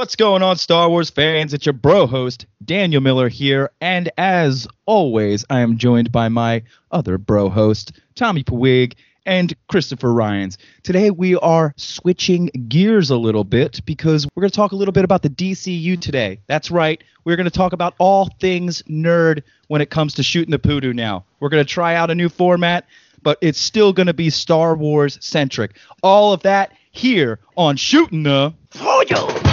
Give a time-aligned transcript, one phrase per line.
[0.00, 1.52] What's going on, Star Wars fans?
[1.52, 6.62] It's your bro host, Daniel Miller here, and as always, I am joined by my
[6.90, 8.94] other bro host, Tommy Pawig
[9.26, 10.56] and Christopher Ryans.
[10.84, 14.90] Today we are switching gears a little bit because we're going to talk a little
[14.90, 16.40] bit about the DCU today.
[16.46, 20.50] That's right, we're going to talk about all things nerd when it comes to shooting
[20.50, 21.26] the poodoo now.
[21.40, 22.86] We're going to try out a new format,
[23.22, 25.76] but it's still going to be Star Wars centric.
[26.02, 29.49] All of that here on Shooting the Poodoo.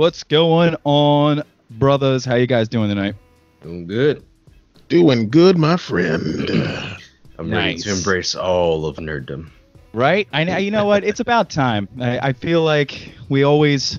[0.00, 2.24] What's going on, brothers?
[2.24, 3.16] How you guys doing tonight?
[3.62, 4.24] Doing good.
[4.88, 6.48] Doing good, my friend.
[7.38, 7.82] I'm ready Nice.
[7.82, 9.50] to embrace all of nerddom.
[9.92, 10.26] Right?
[10.32, 10.56] I know.
[10.56, 11.04] You know what?
[11.04, 11.86] It's about time.
[12.00, 13.98] I, I feel like we always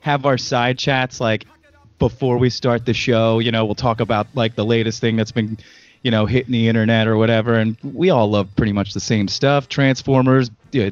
[0.00, 1.44] have our side chats like
[1.98, 3.38] before we start the show.
[3.38, 5.58] You know, we'll talk about like the latest thing that's been,
[6.00, 9.28] you know, hitting the internet or whatever, and we all love pretty much the same
[9.28, 10.88] stuff: Transformers, yeah,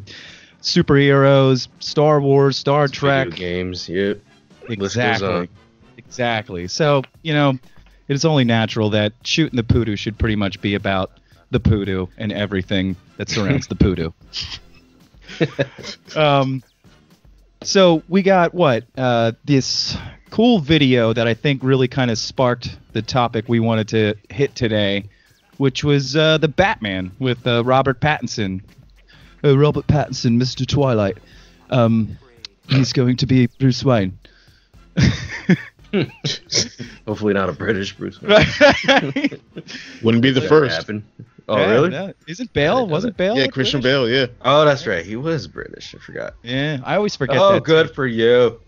[0.60, 3.28] superheroes, Star Wars, Star Trek.
[3.28, 3.88] Video games.
[3.88, 4.20] Yep.
[4.68, 5.28] Exactly.
[5.28, 5.48] on.
[5.96, 6.68] Exactly.
[6.68, 7.58] So, you know,
[8.08, 11.10] it is only natural that shooting the poodoo should pretty much be about
[11.50, 14.10] the poodoo and everything that surrounds the poodoo.
[16.16, 16.62] um,
[17.62, 18.84] so we got what?
[18.96, 19.96] Uh, this
[20.30, 24.54] cool video that I think really kind of sparked the topic we wanted to hit
[24.54, 25.04] today,
[25.56, 28.62] which was uh, the Batman with uh, Robert Pattinson.
[29.42, 30.66] Uh, Robert Pattinson, Mr.
[30.66, 31.18] Twilight.
[31.70, 32.18] Um,
[32.68, 34.18] he's going to be Bruce Wayne.
[37.06, 38.20] Hopefully not a British Bruce.
[38.20, 38.32] Wayne.
[38.32, 38.46] Right.
[40.02, 40.76] Wouldn't be the That first.
[40.76, 41.02] happened.
[41.48, 41.90] Oh Yeah, really?
[41.90, 42.86] no, Isn't I Bale?
[42.86, 43.22] Wasn't that.
[43.22, 43.36] Bale?
[43.36, 43.94] Yeah, Christian British?
[43.96, 44.08] Bale.
[44.08, 44.26] Yeah.
[44.42, 45.04] Oh, that's right.
[45.04, 45.94] He was British.
[45.94, 46.34] I forgot.
[46.42, 47.64] Yeah, I always forget oh, that.
[47.64, 48.60] good for you.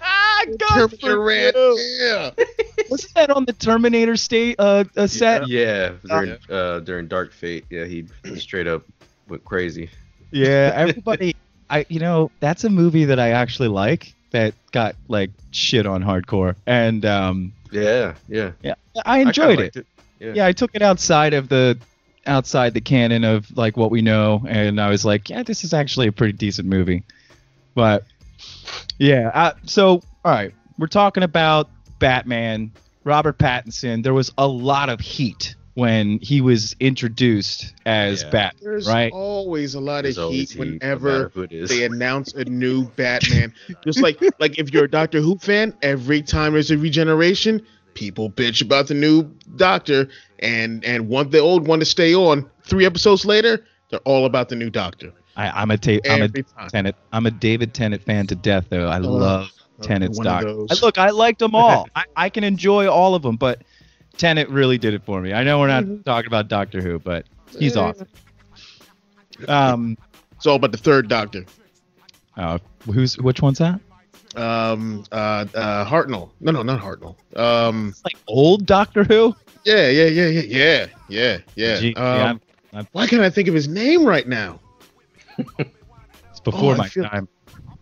[0.00, 0.44] Ah,
[0.76, 1.54] good for Red.
[1.54, 1.78] you.
[2.00, 2.30] Yeah.
[2.88, 5.48] Wasn't that on the Terminator state uh, uh set?
[5.48, 7.64] Yeah, during uh, during Dark Fate.
[7.70, 8.84] Yeah, he straight up
[9.28, 9.90] went crazy.
[10.30, 11.34] Yeah, everybody.
[11.70, 16.02] I you know that's a movie that I actually like that got like shit on
[16.02, 18.52] hardcore, and um Yeah, yeah.
[18.62, 18.74] yeah,
[19.04, 19.76] I I enjoyed it.
[19.76, 19.86] it.
[20.20, 20.32] Yeah.
[20.34, 21.78] Yeah, I took it outside of the
[22.26, 25.72] outside the canon of like what we know, and I was like, yeah, this is
[25.72, 27.04] actually a pretty decent movie.
[27.74, 28.04] But
[28.98, 32.72] yeah, uh, so all right, we're talking about Batman,
[33.04, 34.02] Robert Pattinson.
[34.02, 38.30] There was a lot of heat when he was introduced as Yeah.
[38.30, 39.12] Bat, There's right?
[39.12, 41.68] always a lot of There's always heat heat, no whenever matter who it is.
[41.70, 43.54] they announce a new Batman.
[43.84, 48.28] Just like like if you're a Doctor Who fan, every time there's a regeneration, people
[48.28, 49.22] bitch about the new
[49.54, 50.08] Doctor
[50.40, 52.50] and and want the old one to stay on.
[52.64, 55.12] Three episodes later, they're all about the new Doctor.
[55.36, 56.68] I, I'm a ta- I'm a Every time.
[56.70, 56.96] Tennant.
[57.12, 58.88] I'm a David Tennant fan to death, though.
[58.88, 60.64] I oh, love Tennant's Doctor.
[60.68, 61.88] I- Look, I liked them all.
[61.94, 63.62] I, I can enjoy all of them, but
[64.18, 65.32] Tennant really did it for me.
[65.32, 66.04] I know we're not Mhm.
[66.04, 67.24] talking about Doctor Who, but
[67.58, 67.80] he's Eh.
[67.80, 68.08] awesome.
[69.46, 69.96] Um,
[70.36, 71.44] It's all about the third Doctor.
[72.36, 73.80] uh, who's which one's that?
[74.36, 76.30] Um, uh, uh, Hartnell.
[76.40, 77.16] No, no, not Hartnell.
[77.36, 79.34] Um, It's like old Doctor Who.
[79.64, 81.80] yeah, yeah, yeah, yeah, yeah, yeah, yeah.
[81.80, 82.40] Gee, um, yeah, I'm-
[82.74, 84.60] I'm- why can't I think of his name right now?
[85.38, 87.28] it's before oh, my feel- time.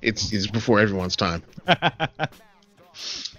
[0.03, 1.42] It's it's before everyone's time.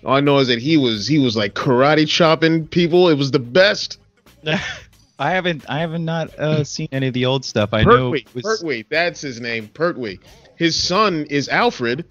[0.05, 3.09] All I know is that he was he was like karate chopping people.
[3.09, 3.99] It was the best.
[5.19, 7.73] I haven't I haven't not uh, seen any of the old stuff.
[7.73, 9.67] I know Pertwee, it was, Pertwee, that's his name.
[9.69, 10.19] Pertwee.
[10.55, 12.05] His son is Alfred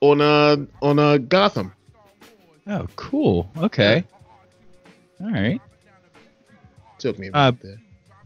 [0.00, 1.72] on uh on uh Gotham.
[2.68, 3.50] Oh, cool.
[3.56, 4.04] Okay.
[5.20, 5.60] All right.
[6.98, 7.76] Took me a Uh, there.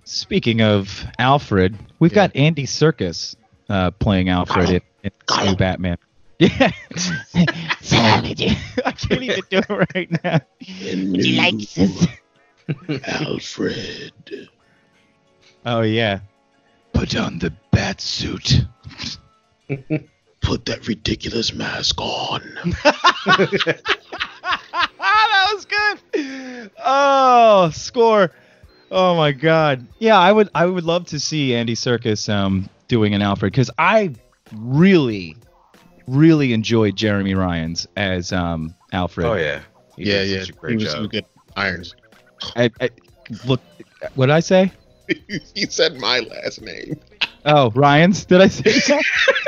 [0.04, 2.26] Speaking of Alfred, we've Yeah.
[2.28, 3.36] got Andy Serkis
[3.68, 5.98] uh, playing Alfred in, in the new Batman.
[6.40, 6.72] Yeah.
[7.92, 10.40] I can't even do it right now.
[10.58, 12.08] He likes his
[13.06, 14.48] Alfred.
[15.66, 16.20] Oh yeah.
[16.94, 18.62] Put on the bat suit.
[20.40, 22.40] Put that ridiculous mask on.
[23.26, 23.82] that
[25.52, 26.70] was good.
[26.82, 28.30] Oh, score.
[28.90, 29.86] Oh my god.
[29.98, 33.70] Yeah, I would I would love to see Andy Serkis um doing an Alfred cuz
[33.76, 34.14] I
[34.52, 35.36] really
[36.10, 39.26] really enjoyed Jeremy Ryan's as um Alfred.
[39.26, 39.60] Oh yeah.
[39.96, 40.44] He yeah, yeah.
[40.44, 41.10] Such a he was, job.
[41.10, 41.24] good.
[41.56, 41.94] Irons.
[42.56, 42.90] I, I,
[43.44, 43.60] look
[44.14, 44.72] what did I say?
[45.54, 46.98] he said my last name.
[47.44, 48.24] Oh, Ryan's.
[48.24, 48.62] Did I say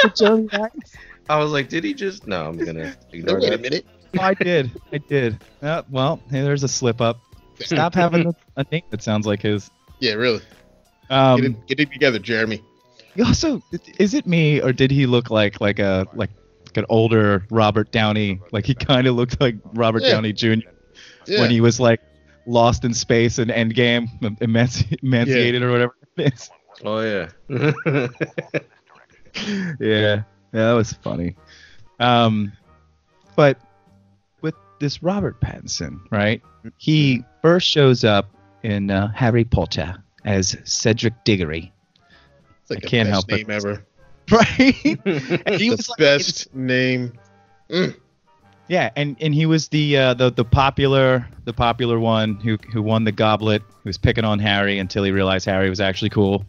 [0.03, 0.13] that?
[0.17, 0.97] Jeremy Ryan's?
[1.29, 2.27] I was like, did he just?
[2.27, 3.61] No, I'm gonna ignore Wait a that.
[3.61, 3.87] minute.
[4.21, 4.71] I did.
[4.93, 5.43] I did.
[5.63, 7.19] Uh, well, hey, there's a slip up.
[7.61, 9.71] Stop having a, a name that sounds like his.
[10.01, 10.41] Yeah, really.
[11.09, 12.61] Get, Um, it, get it together, Jeremy.
[13.15, 13.63] he also,
[13.99, 16.31] is it me or did he look like like a like,
[16.73, 18.41] like an older Robert Downey?
[18.51, 20.13] Like he kind of looked like Robert Yeah.
[20.13, 20.55] Downey Jr.
[21.27, 21.41] Yeah.
[21.41, 22.01] when he was like
[22.47, 24.09] lost in space and Endgame,
[24.41, 25.95] emanci- emancipated or whatever.
[26.17, 26.51] it is.
[26.85, 27.29] Oh yeah.
[29.39, 30.23] yeah, yeah,
[30.53, 31.37] that was funny.
[32.01, 32.53] Um,
[33.37, 33.59] but
[34.41, 36.43] with this Robert Pattinson, right?
[36.79, 38.31] He first shows up
[38.63, 41.73] in uh, Harry Potter as Cedric Diggory,
[42.63, 43.51] It's like I the can't best help it.
[43.51, 43.85] ever.
[44.37, 44.99] right?
[45.47, 47.13] and he the was like, best name.
[47.71, 47.95] Mm.
[48.69, 52.83] yeah, and and he was the uh, the the popular the popular one who who
[52.83, 53.63] won the goblet.
[53.83, 56.45] Who was picking on Harry until he realized Harry was actually cool,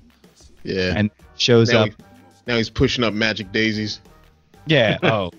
[0.64, 0.94] Yeah.
[0.96, 1.90] and shows now, up.
[1.90, 1.96] he-
[2.46, 4.00] now he's pushing up magic daisies.
[4.66, 4.98] Yeah.
[5.04, 5.32] Oh,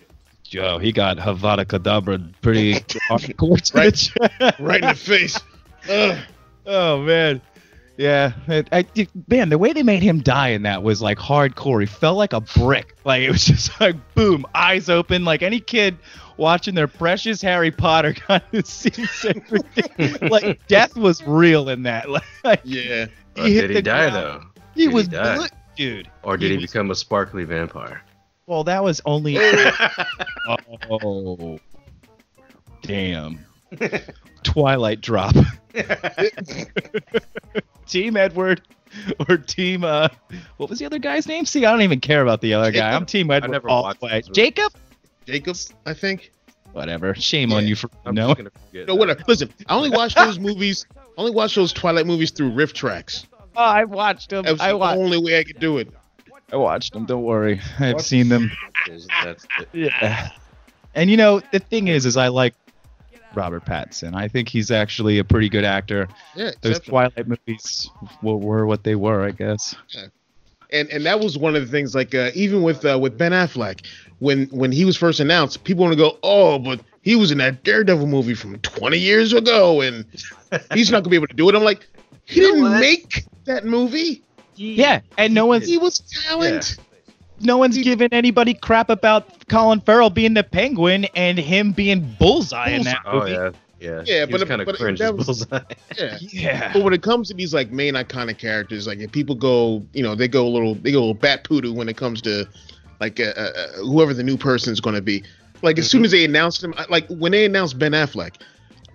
[0.42, 3.56] Joe, he got Avada Kedavra pretty hardcore.
[3.72, 4.60] the chest.
[4.60, 5.38] Right in the face.
[5.88, 6.18] Ugh.
[6.66, 7.40] Oh man.
[7.96, 11.80] Yeah, I, I- man, the way they made him die in that was like hardcore.
[11.80, 12.96] He felt like a brick.
[13.04, 15.24] Like it was just like boom, eyes open.
[15.24, 15.96] Like any kid
[16.36, 20.16] watching their precious Harry Potter kind of sees everything.
[20.28, 22.10] like death was real in that.
[22.10, 23.06] Like Yeah.
[23.36, 24.14] He hit did he die ground.
[24.14, 24.40] though?
[24.74, 25.36] he Did he was die?
[25.36, 25.46] blo-
[25.76, 26.10] dude.
[26.24, 28.02] Or did he, was- become a sparkly vampire?
[28.46, 29.38] Well, that was only.
[29.38, 31.58] oh,
[32.82, 33.38] damn.
[34.44, 35.34] Twilight drop.
[37.86, 38.62] team Edward
[39.28, 40.08] or team uh
[40.56, 41.44] what was the other guy's name?
[41.44, 42.92] See, I don't even care about the other guy.
[42.92, 44.22] I'm team Edward never all the watched way.
[44.32, 44.72] Jacob?
[45.26, 45.56] Jacob,
[45.86, 46.32] I think.
[46.72, 47.14] Whatever.
[47.14, 48.34] Shame on you for I'm no.
[48.34, 48.48] just.
[48.88, 49.22] No, whatever.
[49.28, 50.86] Listen, I only watch those movies.
[50.96, 53.26] I only watch those Twilight movies through RiffTrax.
[53.56, 54.44] Oh, I watched them.
[54.44, 54.98] That was I the watched.
[54.98, 55.88] only way I could do it.
[56.52, 57.06] I watched them.
[57.06, 57.60] Don't worry.
[57.78, 58.50] I've seen them.
[59.22, 59.68] That's it.
[59.72, 60.30] Yeah.
[60.94, 62.54] And you know, the thing is, is I like
[63.36, 64.14] Robert Pattinson.
[64.14, 66.08] I think he's actually a pretty good actor.
[66.34, 66.80] Yeah, Those.
[66.80, 67.90] Twilight movies
[68.22, 69.74] were, were what they were, I guess.
[70.70, 71.94] and and that was one of the things.
[71.94, 73.86] Like uh, even with uh, with Ben Affleck,
[74.18, 77.38] when when he was first announced, people want to go, oh, but he was in
[77.38, 80.04] that Daredevil movie from 20 years ago, and
[80.72, 81.54] he's not gonna be able to do it.
[81.54, 81.86] I'm like,
[82.24, 84.22] he You didn't make that movie.
[84.56, 86.78] Yeah, and no one's He was talent.
[87.40, 92.70] No one's giving anybody crap about Colin Farrell being the Penguin and him being Bullseye
[92.70, 93.50] in that Oh yeah,
[93.80, 94.02] yeah.
[94.06, 95.60] Yeah, but- kind of but cringe was- bullseye.
[95.98, 96.18] Yeah.
[96.20, 96.72] Yeah.
[96.72, 100.02] But when it comes to these like main iconic characters, like if people go, you
[100.02, 102.48] know, they go a little, they go a little bat poodoo when it comes to
[103.00, 105.22] like uh, uh, uh, whoever the new person is going to be.
[105.62, 108.34] Like as soon as they announced him, like when they announced Ben Affleck,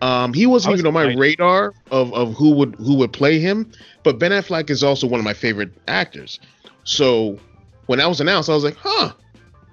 [0.02, 1.20] um, he wasn't I was even on my excited.
[1.20, 3.72] radar of, of who would who would play him.
[4.04, 6.40] But Ben Affleck is also one of my favorite actors.
[6.84, 7.38] So
[7.90, 9.14] when that was announced, I was like, huh,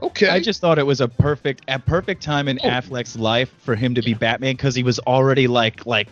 [0.00, 0.30] okay.
[0.30, 2.68] I just thought it was a perfect a perfect time in Oh.
[2.70, 6.08] Affleck's life for him to be Batman because he was already like like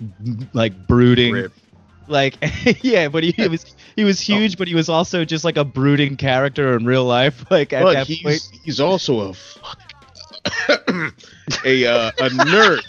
[0.52, 1.52] like brooding Rip.
[2.06, 2.36] like
[2.84, 4.34] yeah but he, he was he was Oh.
[4.34, 7.82] huge but he was also just like a brooding character in real life like at
[7.82, 9.80] but that he's point he's also a fuck,
[11.64, 12.82] a uh, a nerd.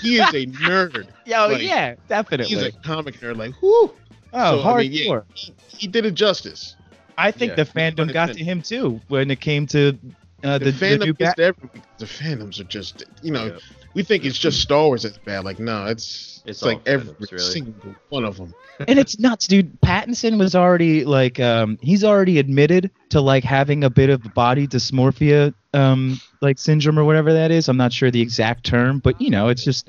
[0.00, 1.06] He is a nerd.
[1.26, 3.36] Yo, like, yeah definitely He's a comic nerd.
[3.36, 3.92] Like, whoo.
[4.32, 6.76] oh so, I mean, hardcore yeah, he, he did it justice.
[7.16, 9.98] I think Yeah, the fandom got to him too when it came to
[10.42, 13.04] uh, The, the, the, fandom new gets Bat- to everyone because the fandoms are just,
[13.22, 13.58] you know, Yeah.
[13.94, 15.44] we think it's just Star Wars that's bad.
[15.44, 17.44] Like, no, it's It's it's, like all every fandoms, really.
[17.44, 18.54] single one of them.
[18.88, 19.80] and it's nuts, dude.
[19.80, 24.66] Pattinson was already like, um, he's already admitted to like having a bit of body
[24.66, 27.68] dysmorphia, um, like syndrome or whatever that is.
[27.68, 29.88] I'm not sure the exact term, but you know, it's just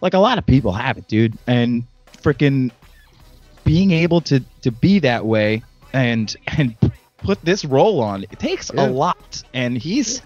[0.00, 1.36] like a lot of people have it, dude.
[1.46, 1.84] And
[2.22, 2.70] freaking
[3.64, 5.62] being able to to be that way
[5.92, 6.74] and and
[7.18, 8.86] put this role on, it takes Yeah.
[8.86, 9.42] a lot.
[9.54, 10.22] And he's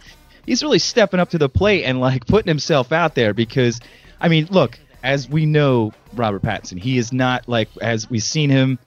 [0.46, 3.80] he's really stepping up to the plate and like putting himself out there because,
[4.20, 8.50] I mean, look, as we know, Robert Pattinson, he is not like as we've seen
[8.50, 8.78] him.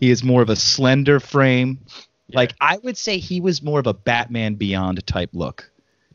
[0.00, 1.78] He is more of a slender frame.
[2.32, 5.70] Like I would say, he was more of a Batman Beyond type look.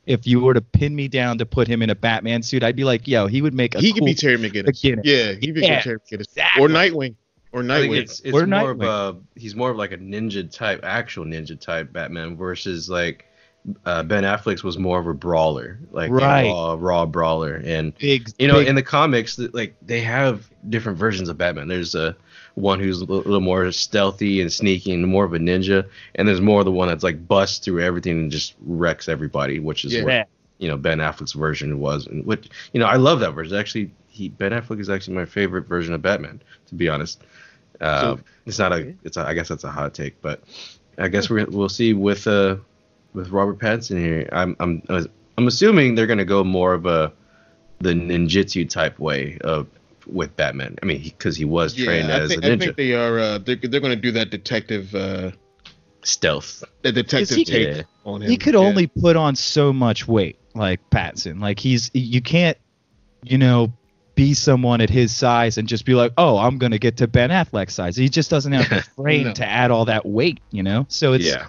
[0.06, 2.76] If you were to pin me down to put him in a Batman suit, I'd
[2.76, 4.66] be like, yo, he would make a He cool could be Terry McGinnis.
[4.66, 5.02] beginner.
[5.06, 6.22] Yeah, he could Yeah, be Terry McGinnis.
[6.22, 6.64] exactly.
[6.64, 7.16] Or Nightwing.
[7.52, 7.98] Or I Nightwing.
[7.98, 9.16] it's it's Or more of Nightwing.
[9.36, 13.26] a he's more of like a ninja type, actual ninja type Batman versus like
[13.86, 16.44] uh, Ben Affleck's was more of a brawler, like Right.
[16.44, 18.30] a raw, raw brawler, and big.
[18.40, 22.16] you know big- in the comics like they have different versions of batman there's a
[22.56, 26.28] one who's a little, little more stealthy and sneaky and more of a ninja and
[26.28, 29.86] there's more of the one that's like busts through everything and just wrecks everybody which
[29.86, 30.04] is Yeah.
[30.04, 30.28] what
[30.58, 33.92] you know ben affleck's version was and which you know i love that version actually
[34.20, 37.24] he ben affleck is actually my favorite version of batman to be honest
[37.82, 40.44] uh, So- it's not a it's a, i guess that's a hot take but
[40.98, 42.58] i guess we're, we'll see with uh
[43.14, 44.82] with robert pattinson here i'm i'm
[45.38, 47.12] i'm assuming they're going to go more of a
[47.80, 49.66] the ninjutsu type way of
[50.06, 50.76] with Batman.
[50.82, 53.20] I mean, because he, was trained I as think, a I ninja, think they are.
[53.20, 55.32] Uh, they're they're going to do that detective, uh,
[56.04, 56.64] stealth.
[56.82, 57.82] the detective he- take Yeah.
[58.06, 58.30] on him.
[58.30, 58.60] he could Yeah.
[58.62, 61.40] only put on so much weight, like Patson.
[61.40, 62.58] Like he's you can't,
[63.24, 63.72] you know,
[64.20, 67.30] be someone at his size and just be like, oh, I'm gonna get to Ben
[67.30, 67.96] Affleck size.
[67.96, 69.34] He just doesn't have the frame No.
[69.34, 70.86] to add all that weight, you know.
[70.90, 71.48] So it's yeah.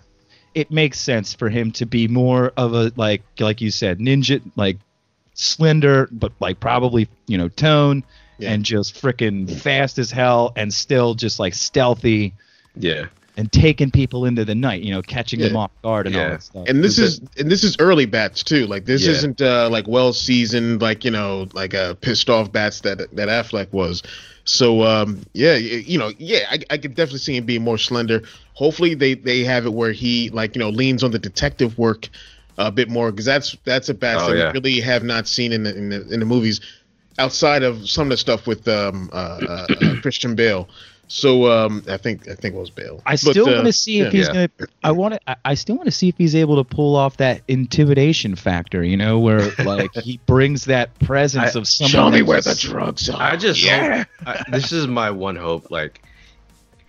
[0.54, 4.40] it makes sense for him to be more of a like like you said, ninja
[4.54, 4.78] like
[5.34, 8.04] slender, but like probably you know tone
[8.38, 8.52] Yeah.
[8.52, 12.34] and just freaking fast as hell and still just like stealthy
[12.76, 13.06] Yeah.
[13.40, 16.28] And taking people into the night, you know, catching them off guard and all Yeah.
[16.30, 16.68] that stuff.
[16.68, 18.66] and this Is is and this is early bats too.
[18.66, 19.12] Like this Yeah.
[19.12, 23.28] isn't uh, like well seasoned, like you know, like uh, pissed off bats that that
[23.28, 24.02] Affleck was.
[24.44, 28.22] So um, yeah, you know, yeah, I, I could definitely see him being more slender.
[28.52, 32.08] Hopefully they they have it where he like you know leans on the detective work
[32.58, 34.46] a bit more because that's that's a bat Oh, that yeah.
[34.48, 36.60] we really have not seen in the, in the in the movies
[37.18, 40.68] outside of some of the stuff with um, uh, uh, uh, Christian Bale.
[41.12, 43.02] So um, I think I think it was Bale.
[43.04, 44.18] I still uh, want to see if yeah.
[44.18, 44.48] he's gonna.
[44.84, 45.20] I want to.
[45.28, 48.84] I- I still want to see if he's able to pull off that intimidation factor.
[48.84, 51.90] You know, where like he brings that presence I- of someone.
[51.90, 53.20] Show me where the drugs are.
[53.20, 54.04] I just yeah.
[54.04, 55.72] hope, I, this is my one hope.
[55.72, 56.00] Like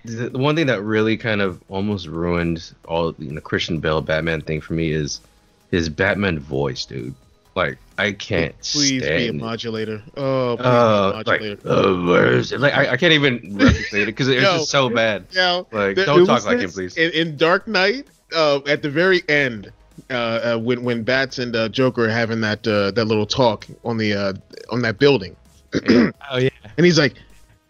[0.06, 4.02] the, the one thing that really kind of almost ruined all you know Christian Bale
[4.02, 5.20] Batman thing for me is
[5.72, 7.16] his Batman voice, dude.
[7.56, 10.02] Like I can't Please be a modulator.
[10.18, 11.70] Oh, please Uh, be a like, modulator.
[11.70, 12.52] uh, where is?
[12.54, 14.58] Like I, I can't even replicate it because it's Yo.
[14.58, 15.28] just so bad.
[15.36, 16.96] Now, Like there- don't talk was like him, please.
[16.98, 19.72] In, in Dark Knight, uh, at the very end,
[20.10, 23.68] uh, uh, when when Bats and uh, Joker are having that uh, that little talk
[23.84, 24.34] on the uh,
[24.72, 25.36] on that building,
[26.32, 26.50] Oh yeah.
[26.78, 27.16] and he's like,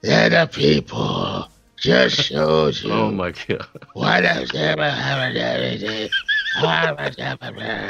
[0.03, 3.65] "Yeah, the people just showed you Oh my god.
[3.93, 6.09] what has ever happened to everything."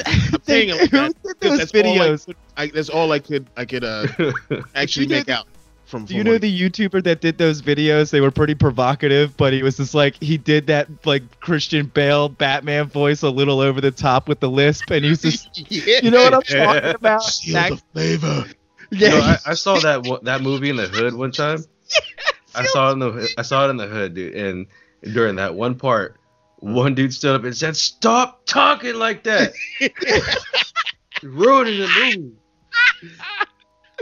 [0.05, 1.13] I'm saying it like that.
[1.23, 2.25] Those 'cause that's all I videos.
[2.25, 4.07] could- I, that's all I could I could uh,
[4.75, 5.47] actually make out
[5.85, 6.05] from.
[6.05, 8.11] Do you know what- the YouTuber that did those videos?
[8.11, 12.29] They were pretty provocative, but he was just like he did that like Christian Bale
[12.29, 15.99] Batman voice a little over the top with the lisp, and he was just yeah.
[16.03, 17.23] you know what I'm talking about?
[17.23, 18.45] Seal That- the flavor.
[18.93, 21.63] You know, yeah, I, I saw that that movie in the hood one time.
[22.55, 24.35] I saw it in the I saw it in the hood, dude.
[24.35, 24.67] And
[25.13, 26.17] during that one part,
[26.61, 29.53] one dude stood up and said, "Stop talking like that."
[31.23, 32.31] Ruining the movie.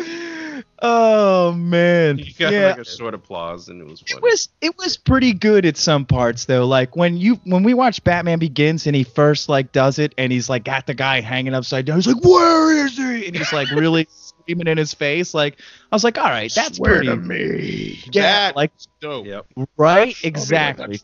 [0.82, 2.68] oh man, He got yeah.
[2.70, 6.06] like a short applause, and it was It was it was pretty good at some
[6.06, 6.66] parts though.
[6.66, 10.32] Like when you when we watch Batman Begins and he first like does it and
[10.32, 11.98] he's like got the guy hanging upside down.
[11.98, 15.34] He's like, "Where is he?" And he's like really screaming in his face.
[15.34, 15.60] Like
[15.92, 18.00] I was like, "All right, that's Swear pretty." to me.
[18.12, 19.26] Yeah, That- like Dope.
[19.26, 19.46] Yep.
[19.78, 21.02] right, oh, exactly.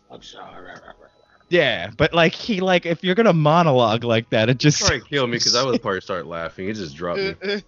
[1.50, 5.08] Yeah, but like he like if you're gonna monologue like that, it just Trying to
[5.08, 6.70] kill me because I was probably start laughing.
[6.70, 7.36] It just dropped me.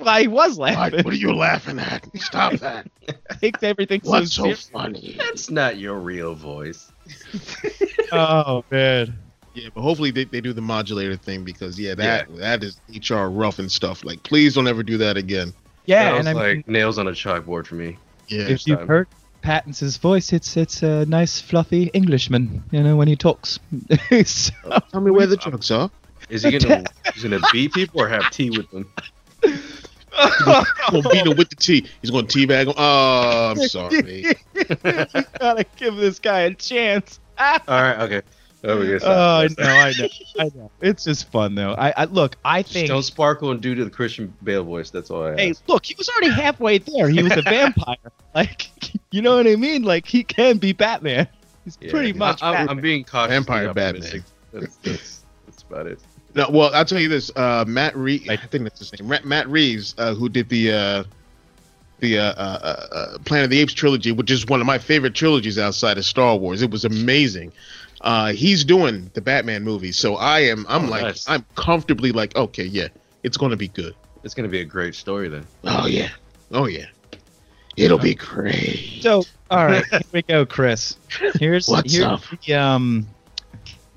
[0.00, 1.04] well, he was What, laughing.
[1.04, 2.04] what are you laughing at?
[2.18, 2.88] Stop that.
[3.40, 4.68] Takes everything so What's so serious.
[4.70, 5.14] funny?
[5.18, 6.90] That's not your real voice.
[8.14, 9.18] Oh man.
[9.54, 13.24] Yeah, but hopefully they, they do the modulator thing because yeah, that that is HR
[13.28, 14.04] rough and stuff.
[14.04, 15.54] Like, please don't ever do that again.
[15.86, 17.96] Yeah, that was and I like mean, nails on a chalkboard for me.
[18.28, 18.42] Yeah.
[18.48, 18.86] if you've time.
[18.88, 19.08] heard
[19.42, 23.58] Pattinson's voice, it's it's a nice fluffy Englishman, you know, when he talks.
[24.24, 24.52] So-
[24.90, 25.90] Tell me where the drugs are.
[26.28, 26.84] Is he gonna
[27.14, 28.90] he's gonna beat people or have tea with them?
[29.42, 29.60] He's
[30.90, 31.86] gonna beat him with the tea.
[32.00, 32.74] He's gonna teabag him.
[32.76, 34.24] Oh, I'm sorry.
[34.54, 34.64] you
[35.38, 37.18] gotta give this guy a chance.
[37.38, 38.22] All right, okay.
[38.64, 40.70] Oh, we gotta Oh, I know, I know, I know.
[40.80, 41.72] It's just fun though.
[41.74, 42.88] I, I look, I Just think.
[42.88, 44.90] don't sparkle and do to the Christian Bale voice.
[44.90, 45.62] That's all I Hey, ask.
[45.68, 47.08] look, he was already halfway there.
[47.08, 47.96] He was a vampire.
[48.34, 48.68] Like,
[49.10, 49.82] you know what I mean?
[49.82, 51.26] Like, he can be Batman.
[51.64, 52.68] He's Yeah, pretty much I, am Batman.
[52.76, 53.30] I'm being cautious.
[53.32, 54.24] Vampire Batman.
[54.52, 55.98] That's, that's, that's about it.
[56.34, 57.30] No, well, I'll tell you this.
[57.34, 59.12] Uh, Matt Reeves, I think that's his name.
[59.24, 61.04] Matt Reeves, uh, who did the uh,
[61.98, 64.78] the uh, uh, uh, uh, Planet of the Apes trilogy, which is one of my
[64.78, 66.62] favorite trilogies outside of Star Wars.
[66.62, 67.52] It was amazing.
[68.02, 70.66] Uh, he's doing the Batman movie, so I am.
[70.68, 71.28] I'm Oh, like, nice.
[71.28, 72.88] I'm comfortably like, okay, yeah,
[73.22, 73.94] it's gonna be good.
[74.24, 75.46] It's gonna be a great story then.
[75.64, 76.08] Oh yeah,
[76.50, 76.86] oh yeah,
[77.76, 78.98] it'll be great.
[79.02, 80.96] So, all right, here we go, Chris.
[81.38, 82.22] Here's What's here's up?
[82.44, 83.06] the, um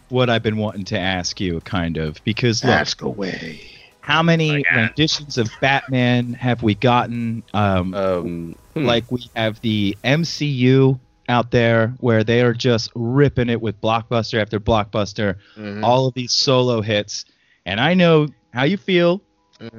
[0.10, 3.60] what I've been wanting to ask you, kind of, because look, Ask away.
[4.02, 7.42] how many renditions of Batman have we gotten?
[7.56, 8.86] Um, Um, hmm.
[8.86, 14.42] like we have the MCU out there where they are just ripping it with blockbuster
[14.42, 15.84] after blockbuster, Mhm.
[15.84, 17.26] all of these solo hits.
[17.66, 19.22] And I know how you feel.
[19.60, 19.70] Uh,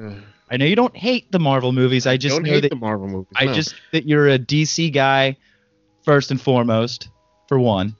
[0.51, 2.05] I know you don't hate the Marvel movies.
[2.07, 3.31] I just don't know hate that the Marvel movies.
[3.35, 5.37] I just that you're a DC guy
[6.03, 7.09] first and foremost,
[7.47, 7.95] for one.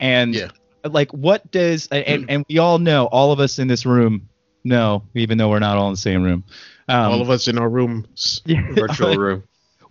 [0.00, 0.48] And Yeah.
[0.84, 4.28] like what does and and we all know, all of us in this room
[4.64, 6.42] know, even though we're not all in the same room.
[6.88, 8.42] Um, all of us in our rooms.
[8.46, 9.42] yeah, virtual room.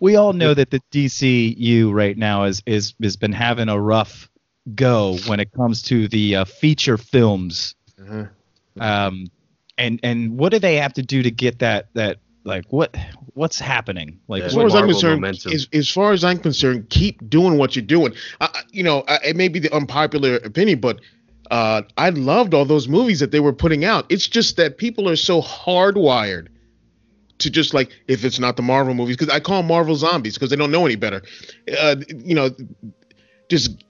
[0.04, 4.30] We all know that the DCU right now is is has been having a rough
[4.76, 7.74] go when it comes to the uh, feature films.
[7.98, 8.26] Uh-huh.
[8.82, 9.28] Um,
[9.78, 12.94] and and what do they have to do to get that that like what
[13.34, 14.20] what's happening?
[14.28, 17.78] Like as far as I'm concerned, as, as far as I'm concerned, keep doing what
[17.78, 18.14] you're doing.
[18.42, 21.00] I, you know, I, it may be the unpopular opinion, but
[21.50, 24.06] uh, I loved all those movies that they were putting out.
[24.10, 26.50] It's just that people are so hardwired
[27.40, 30.36] to just like if it's not the Marvel movies, because I call them Marvel zombies
[30.36, 31.22] because they don't know any better.
[31.80, 32.50] Uh, you know,
[33.50, 33.84] just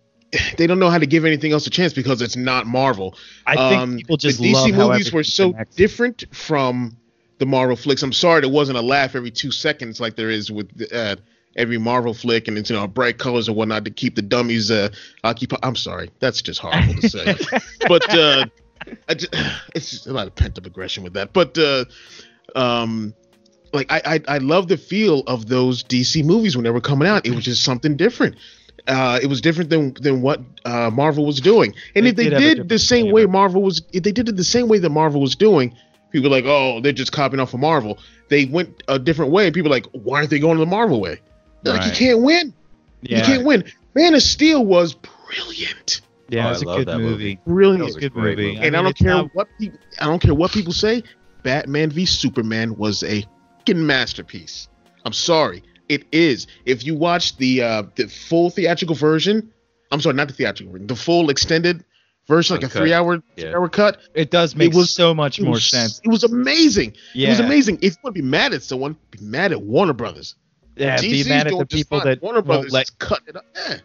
[0.57, 3.15] they don't know how to give anything else a chance because it's not Marvel.
[3.45, 5.75] I think Um, people just the DC movies were so connects.
[5.75, 6.97] different from
[7.39, 8.01] the Marvel flicks.
[8.03, 11.17] I'm sorry there wasn't a laugh every two seconds like there is with uh,
[11.55, 14.71] every Marvel flick, and it's you know bright colors and whatnot to keep the dummies
[14.71, 14.89] uh,
[15.23, 15.59] occupied.
[15.61, 17.35] I'm sorry, that's just horrible to say,
[17.87, 18.45] but uh,
[19.07, 19.27] I ju-
[19.75, 21.31] it's just a lot of pent up aggression with that.
[21.33, 21.85] But uh,
[22.55, 23.13] um,
[23.73, 27.07] like I, I I love the feel of those DC movies when they were coming
[27.07, 27.25] out.
[27.25, 28.35] It was just something different.
[28.87, 31.73] Uh, it was different than than what uh, Marvel was doing.
[31.95, 33.13] And They if they did did the same flavor.
[33.15, 35.75] way Marvel was, if they did it the same way that Marvel was doing,
[36.11, 37.97] people were like, oh, they're just copying off of Marvel.
[38.29, 39.49] They went a different way.
[39.51, 41.19] People were like, why aren't they going the Marvel way?
[41.61, 42.53] They're Like you can't win.
[43.01, 43.63] yeah, You can't win.
[43.95, 46.01] Man of Steel was brilliant.
[46.29, 47.09] yeah, Oh, it's I a love good that movie.
[47.11, 47.39] movie.
[47.47, 47.85] Brilliant.
[47.85, 48.53] was It's a good movie.
[48.53, 48.57] movie.
[48.67, 51.03] and I, mean, don't care not- what people I don't care what people say.
[51.43, 53.23] Batman v Superman was a
[53.65, 54.67] fucking masterpiece.
[55.05, 56.47] I'm sorry, it is.
[56.65, 59.51] If you watch the uh, the full theatrical version,
[59.91, 61.83] I'm sorry, not the theatrical version, the full extended
[62.27, 62.75] version, like Uncut.
[62.75, 63.53] a three hour Yeah.
[63.55, 63.99] hour cut.
[64.13, 65.99] It does make it was- so much It more was, sense.
[66.03, 66.93] It was amazing.
[67.13, 67.79] Yeah, It was amazing.
[67.81, 70.35] If you want to be mad at someone, be mad at Warner Brothers.
[70.75, 73.45] Yeah, be mad at the people that Warner won't Brothers let is cutting it up.
[73.55, 73.77] Yeah,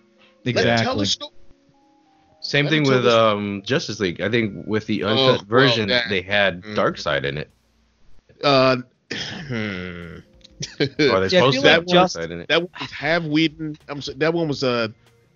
[0.45, 1.05] let them tell exactly.
[1.05, 1.29] the.
[2.41, 4.21] Same Let thing with um Justice League.
[4.21, 7.51] I think with the Oh, uncut well, version, that- they had Darkseid in it.
[8.45, 8.77] Uh,
[9.13, 10.17] hmm.
[10.81, 12.49] Or they supposed to like have just- Darkseid in it.
[12.49, 13.79] That one was half Whedon.
[13.89, 14.89] I'm so, that one was uh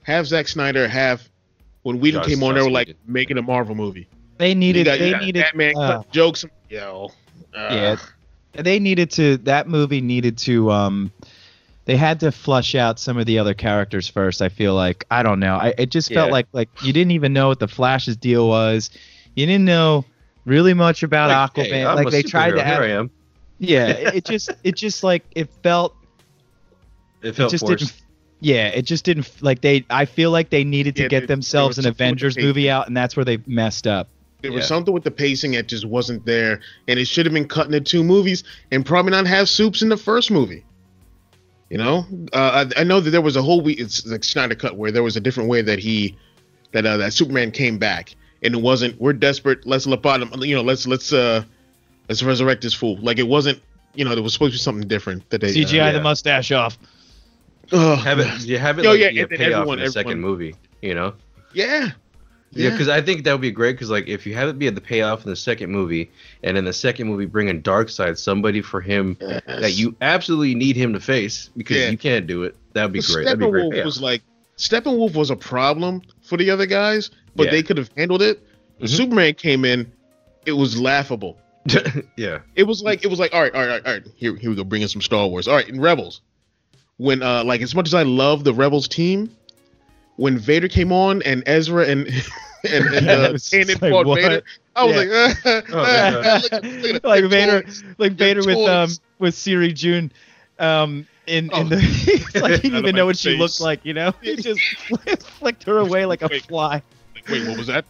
[0.02, 1.28] half Zack Snyder, half
[1.82, 2.54] when Whedon Joss- came on.
[2.54, 3.00] They were like Whedon.
[3.06, 4.08] making a Marvel movie.
[4.38, 4.86] They needed.
[4.86, 5.42] got, they got needed.
[5.42, 6.44] Batman uh, jokes.
[6.68, 7.10] Yo,
[7.56, 7.68] uh,
[8.54, 9.36] yeah, they needed to.
[9.38, 10.70] That movie needed to.
[10.72, 11.12] Um,
[11.84, 14.42] they had to flush out some of the other characters first.
[14.42, 15.54] I feel like I don't know.
[15.56, 16.32] I it just felt Yeah.
[16.32, 18.90] like like you didn't even know what the Flash's deal was.
[19.36, 20.04] You didn't know
[20.44, 21.70] really much about Like, Aquaman.
[21.70, 22.82] hey, like they tried to have.
[22.82, 22.96] Here.
[22.96, 23.10] I am.
[23.62, 25.94] Yeah, it, it just it just like it felt
[27.22, 27.78] It it felt just forced.
[27.86, 27.98] didn't.
[28.40, 29.84] Yeah, it just didn't like they.
[29.88, 32.04] I feel like they needed to Yeah, get there- there themselves was an something the
[32.04, 34.08] Avengers movie out, and that's where they messed up.
[34.42, 37.46] There was something with the pacing that just wasn't there, and it should have been
[37.46, 40.64] cut into two movies, and probably not have soups in the first movie.
[41.70, 43.78] You know, uh, I, I know that there was a whole week.
[43.78, 46.16] It's like Snyder cut where there was a different way that he
[46.72, 49.64] that uh, that Superman came back, and it wasn't we're desperate.
[49.64, 50.44] Let's lobotom.
[50.44, 51.44] You know, let's let's uh
[52.12, 52.98] let's resurrect this fool.
[53.00, 53.60] Like it wasn't.
[53.94, 56.50] You know, there was supposed to be something different that they CGI Uh, the mustache
[56.52, 56.78] off.
[57.72, 57.98] ugh.
[57.98, 58.44] have it.
[58.44, 60.54] You have it Yo, like yeah, be a and then everyone- in the second movie.
[60.82, 61.14] You know.
[61.52, 61.90] yeah.
[62.54, 63.72] Yeah, because I think that would be great.
[63.72, 66.10] Because like, if you have it be at the payoff in the second movie,
[66.42, 70.76] and in the second movie bring in Darkseid, somebody for him that you absolutely need
[70.76, 71.88] him to face because Yeah.
[71.88, 72.54] you can't do it.
[72.74, 73.24] That would be great.
[73.24, 73.72] That'd be Steppenwolf great.
[73.72, 73.84] payoff.
[73.86, 74.20] was like
[74.58, 77.52] Steppenwolf was a problem for the other guys, but Yeah.
[77.52, 78.42] they could have handled it.
[78.78, 78.96] When Mhm.
[78.96, 79.90] Superman came in,
[80.44, 81.38] it was laughable.
[82.16, 82.40] yeah.
[82.56, 84.06] It was like it was like all right, all right, all right.
[84.16, 85.46] Here, here we go, bring in some Star Wars.
[85.48, 86.20] All right, in Rebels,
[86.96, 89.34] when uh like as much as I love the Rebels team,
[90.16, 92.06] when Vader came on and Ezra and
[92.64, 94.20] and, and uh, Kanan like, fought what?
[94.20, 94.42] Vader,
[94.76, 95.34] I was Yeah.
[95.52, 97.84] like, Oh, look at- look like Vader, toys.
[97.98, 98.68] like Vader with toys.
[98.68, 100.10] um with Siri June,
[100.58, 101.60] um in Oh.
[101.60, 104.12] in the it's like he didn't even know what she looked like, you know.
[104.20, 104.60] He just
[105.38, 106.44] flicked her away like a Wait.
[106.46, 106.82] fly.
[107.14, 107.84] Like, Wait, what was that?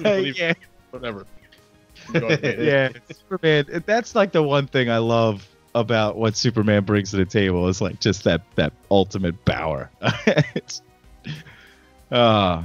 [0.00, 0.52] yeah,
[0.90, 1.24] Whatever.
[2.58, 2.90] yeah.
[3.10, 3.82] Superman.
[3.86, 7.80] That's like the one thing I love about what Superman brings to the table is
[7.80, 9.90] like just that that ultimate power.
[10.54, 10.82] it's,
[12.10, 12.62] uh,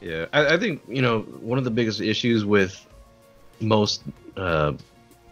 [0.00, 2.86] Yeah, I, I think you know one of the biggest issues with
[3.60, 4.02] most
[4.36, 4.72] uh,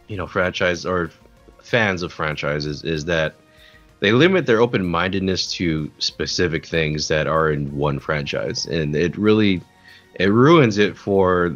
[0.09, 1.11] you know franchise or
[1.63, 3.35] fans of franchises is that
[4.01, 9.17] they limit their open mindedness to specific things that are in one franchise, and it
[9.17, 9.61] really
[10.15, 11.55] it ruins it for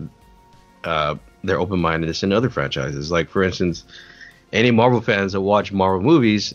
[0.85, 3.11] uh, their open mindedness in other franchises.
[3.11, 3.85] Like for instance,
[4.53, 6.55] any Marvel fans that watch Marvel movies.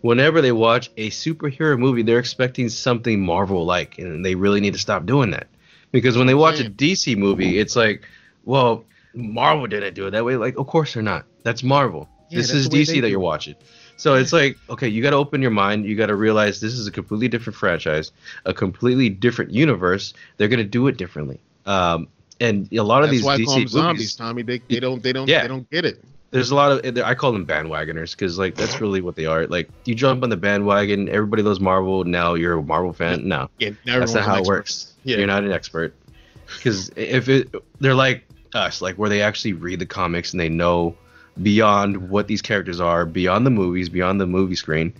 [0.00, 4.74] Whenever they watch a superhero movie, they're expecting something Marvel like, and they really need
[4.74, 5.46] to stop doing that
[5.92, 8.04] because when they watch a DC movie, it's like,
[8.44, 10.36] well, Marvel didn't do it that way.
[10.36, 11.24] Like, of course they're not.
[11.44, 12.08] That's Marvel.
[12.30, 13.54] Yeah, this that's is DC that you're watching.
[13.96, 15.84] So it's like, okay, you got to open your mind.
[15.84, 18.10] You got to realize this is a completely different franchise,
[18.44, 20.14] a completely different universe.
[20.36, 21.40] They're gonna do it differently.
[21.64, 22.08] Um,
[22.40, 24.42] and a lot of That's these why I DC call them movies, zombies, Tommy.
[24.42, 25.42] They, they don't they don't Yeah.
[25.42, 26.02] they don't get it.
[26.30, 29.46] there's a lot of I call them bandwagoners because like that's really what they are.
[29.46, 32.04] Like you jump on the bandwagon, everybody loves Marvel.
[32.04, 33.28] Now you're a Marvel fan.
[33.28, 34.92] No, Yeah, that's not how it works.
[35.04, 35.18] Yeah.
[35.18, 35.94] You're not an expert.
[36.56, 40.48] Because if it, they're like us, like where they actually read the comics and they
[40.48, 40.96] know
[41.42, 44.92] beyond what these characters are, beyond the movies, beyond the movie screen,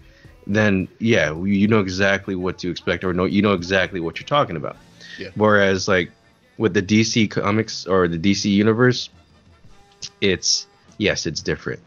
[0.46, 4.26] then yeah, you know exactly what to expect, or know you know exactly what you're
[4.26, 4.76] talking about.
[5.18, 5.28] Yeah.
[5.36, 6.10] Whereas like
[6.58, 9.10] with the DC comics or the DC universe,
[10.20, 10.66] it's
[10.98, 11.80] yes, it's different.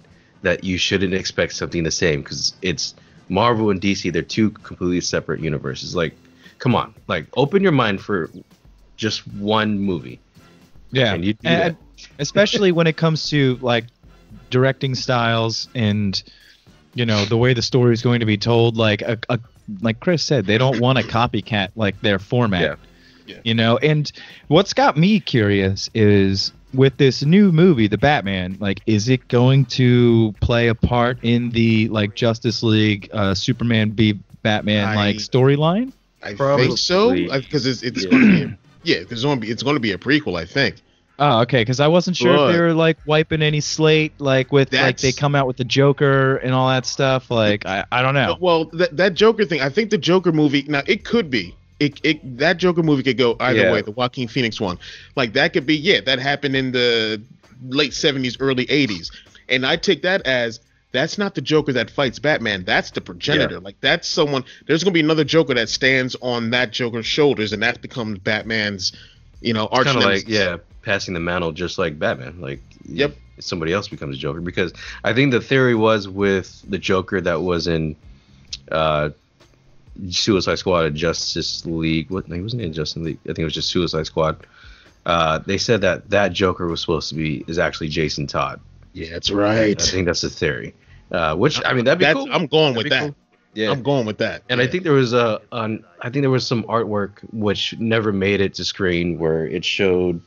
[0.44, 2.96] That you shouldn't expect something the same because it's
[3.30, 4.12] Marvel and DC.
[4.12, 5.96] They're two completely separate universes.
[5.96, 6.16] Like,
[6.60, 8.30] come on, like open your mind for
[8.96, 10.20] just one movie.
[10.92, 11.78] Yeah, And and
[12.20, 13.86] especially when it comes to like
[14.50, 16.22] directing styles and
[16.94, 18.78] you know the way the story is going to be told.
[18.78, 19.40] Like a, a
[19.82, 22.62] like Chris said, they don't want to copycat like their format.
[22.62, 22.76] Yeah.
[23.28, 23.38] Yeah.
[23.44, 24.12] You know, and
[24.48, 28.58] what's got me curious is with this new movie, The Batman.
[28.60, 33.92] Like, is it going to play a part in the like Justice League, uh, Superman
[33.94, 35.92] v Batman like storyline?
[36.24, 36.68] I Probably.
[36.68, 38.10] think so because it's it's Yeah.
[38.12, 39.98] going to be a, yeah because it's going to be it's going to be a
[39.98, 40.78] prequel I think.
[41.20, 41.62] Oh, okay.
[41.62, 45.12] Because I wasn't sure if they were like wiping any slate, like with like they
[45.12, 47.32] come out with the Joker and all that stuff.
[47.32, 48.38] Like I, I don't know.
[48.40, 50.64] Well, that that Joker thing, I think the Joker movie.
[50.68, 51.56] Now it could be.
[51.80, 53.72] It, it that Joker movie could go either Yeah.
[53.72, 53.82] way.
[53.82, 54.80] The Joaquin Phoenix one,
[55.16, 55.76] like that could be.
[55.76, 57.22] Yeah, that happened in the
[57.68, 59.12] late seventies, early eighties,
[59.48, 60.60] and I take that as
[60.92, 62.64] that's not the Joker that fights Batman.
[62.64, 63.56] That's the progenitor.
[63.56, 63.62] Yeah.
[63.62, 64.44] Like that's someone.
[64.66, 68.94] There's gonna be another Joker that stands on that Joker's shoulders, and that becomes Batman's.
[69.40, 70.24] You know, arch kind of nemesis.
[70.26, 72.42] like yeah, passing the mantle just like Batman.
[72.42, 72.60] Like
[72.90, 73.16] Yep.
[73.40, 77.68] somebody else becomes Joker because I think the theory was with the Joker that was
[77.68, 77.96] in
[78.72, 79.10] uh,
[80.10, 82.10] Suicide Squad and Justice League.
[82.10, 82.28] What?
[82.28, 83.20] No, he wasn't in Justice League.
[83.24, 84.46] I think it was just Suicide Squad.
[85.06, 88.60] Uh, they said that that Joker was supposed to be is actually Jason Todd.
[88.94, 89.80] Yeah, that's right.
[89.80, 90.74] I think that's the theory.
[91.12, 92.28] Uh, which I mean that'd be That's, cool.
[92.32, 93.02] I'm going That'd with that.
[93.02, 93.16] cool.
[93.54, 93.72] Yeah.
[93.72, 94.44] I'm going with that.
[94.50, 98.12] And I think there was a, an, I think there was some artwork which never
[98.12, 100.22] made it to screen where it showed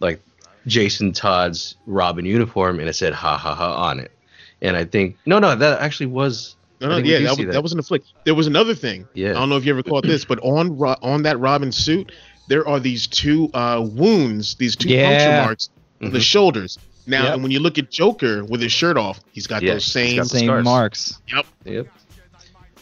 [0.00, 0.20] like
[0.66, 4.10] Jason Todd's Robin uniform and it said ha ha ha on it.
[4.60, 7.52] And I think no no that actually was No, no, yeah, that was, that.
[7.52, 7.62] that.
[7.62, 8.02] was in the flick.
[8.24, 9.08] There was another thing.
[9.14, 9.30] Yeah.
[9.30, 12.12] I don't know if you ever caught this, but on Ro- on that Robin suit,
[12.48, 15.08] there are these two uh, wounds, these two Yeah.
[15.08, 15.70] puncture marks
[16.02, 16.22] on the Mhm.
[16.22, 16.78] shoulders.
[17.06, 17.34] Now, Yep.
[17.34, 20.16] and when you look at Joker with his shirt off, he's got Yeah, those same.
[20.16, 21.18] got Same marks.
[21.32, 21.46] yep.
[21.64, 21.86] Yep.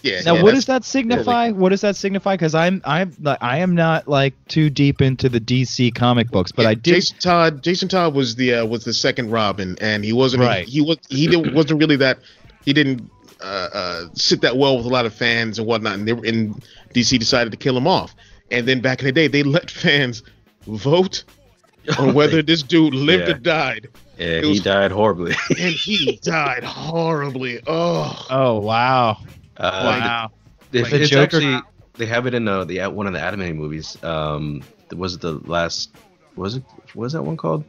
[0.03, 0.21] yeah.
[0.25, 1.51] Now, yeah, what does that signify?
[1.51, 2.35] what does that signify?
[2.35, 6.53] Because I'm I'm like, I am not like too deep into the DC comic books,
[6.53, 6.95] but yeah, I did.
[6.97, 7.63] Jason Todd.
[7.63, 10.43] Jason Todd was the uh, was the second Robin, and he wasn't.
[10.43, 10.67] Right.
[10.67, 10.99] He, was.
[11.09, 12.19] He didn't, wasn't really that.
[12.65, 13.11] He didn't
[13.45, 16.25] uh, uh, sit that well with a lot of fans and whatnot, and they were,
[16.25, 18.15] and DC decided to kill him off.
[18.51, 20.23] And then back in the day, they let fans
[20.67, 21.25] vote
[21.99, 23.35] on whether this dude lived Yeah.
[23.35, 25.35] or died, Yeah, It he died horribly.
[25.51, 27.61] and he died horribly.
[27.67, 29.19] Oh, Oh wow!
[29.57, 30.31] Uh, wow!
[30.71, 31.61] the- The it's Joker- actually
[31.97, 34.03] they have it in uh, the one of the animated movies.
[34.03, 34.63] Um,
[34.97, 35.91] was it the last?
[36.37, 36.65] Was it?
[36.95, 37.65] Was that one called?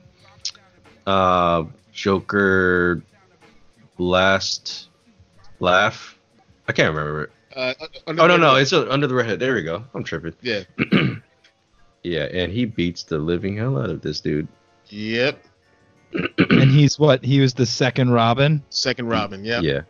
[1.05, 3.03] Uh, Joker,
[3.97, 4.89] last
[5.59, 6.17] laugh.
[6.67, 7.31] I can't remember it.
[7.55, 7.73] uh,
[8.07, 9.39] Oh no no, it's uh, under the red hood.
[9.39, 9.83] There we go.
[9.93, 10.33] I'm tripping.
[10.41, 10.63] yeah,
[12.03, 14.47] Yeah, and he beats the living hell out of this dude.
[14.87, 15.43] yep.
[16.37, 17.23] and he's what?
[17.25, 18.63] He was the second Robin.
[18.69, 19.59] Second Robin, yeah.
[19.61, 19.81] Yeah.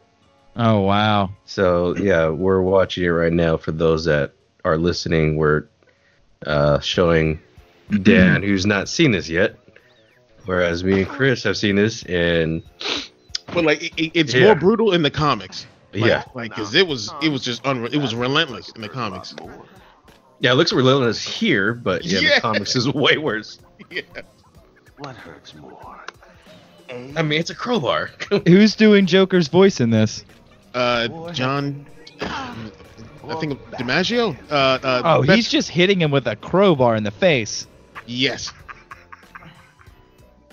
[0.56, 1.32] Oh wow!
[1.44, 3.58] So yeah, we're watching it right now.
[3.58, 4.32] For those that
[4.64, 5.66] are listening, we're
[6.46, 7.42] uh, showing
[8.04, 9.58] Dan, who's not seen this yet,
[10.46, 12.64] whereas me and Chris have seen this, and
[13.56, 14.44] But like, it, it- it's Yeah.
[14.46, 15.66] more brutal in the comics.
[15.94, 18.90] Like, yeah, like because it was it was just unre- it was relentless in the
[18.90, 19.34] comics.
[20.42, 22.36] yeah, it looks relentless here, but yeah, Yeah.
[22.36, 23.60] the comics is way worse.
[23.90, 24.02] Yeah.
[24.98, 26.06] What hurts more?
[26.90, 28.10] I mean, it's a crowbar.
[28.48, 30.24] Who's doing Joker's voice in this?
[30.74, 31.86] Uh, John,
[32.22, 34.36] I think DiMaggio.
[34.50, 37.68] Uh, uh, Oh, Beth- he's just hitting him with a crowbar in the face,
[38.06, 38.52] yes.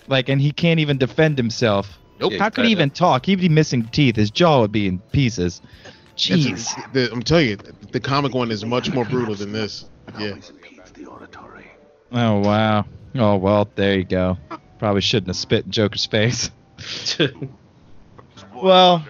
[0.09, 1.99] like, and he can't even defend himself.
[2.23, 2.33] Nope.
[2.39, 3.27] How could he even talk?
[3.27, 4.17] He'd be missing teeth.
[4.17, 5.61] His jaw would be in pieces.
[6.17, 6.47] Jeez.
[6.47, 7.57] It's- the- I'm telling you,
[7.91, 9.87] the comic one is much more brutal than this.
[10.19, 10.29] Yeah.
[10.31, 11.67] Always impedes the auditory.
[12.13, 12.85] Oh wow.
[13.15, 14.39] Oh well, there you go.
[14.79, 16.51] Probably shouldn't have spit in Joker's face.
[18.55, 19.05] Well,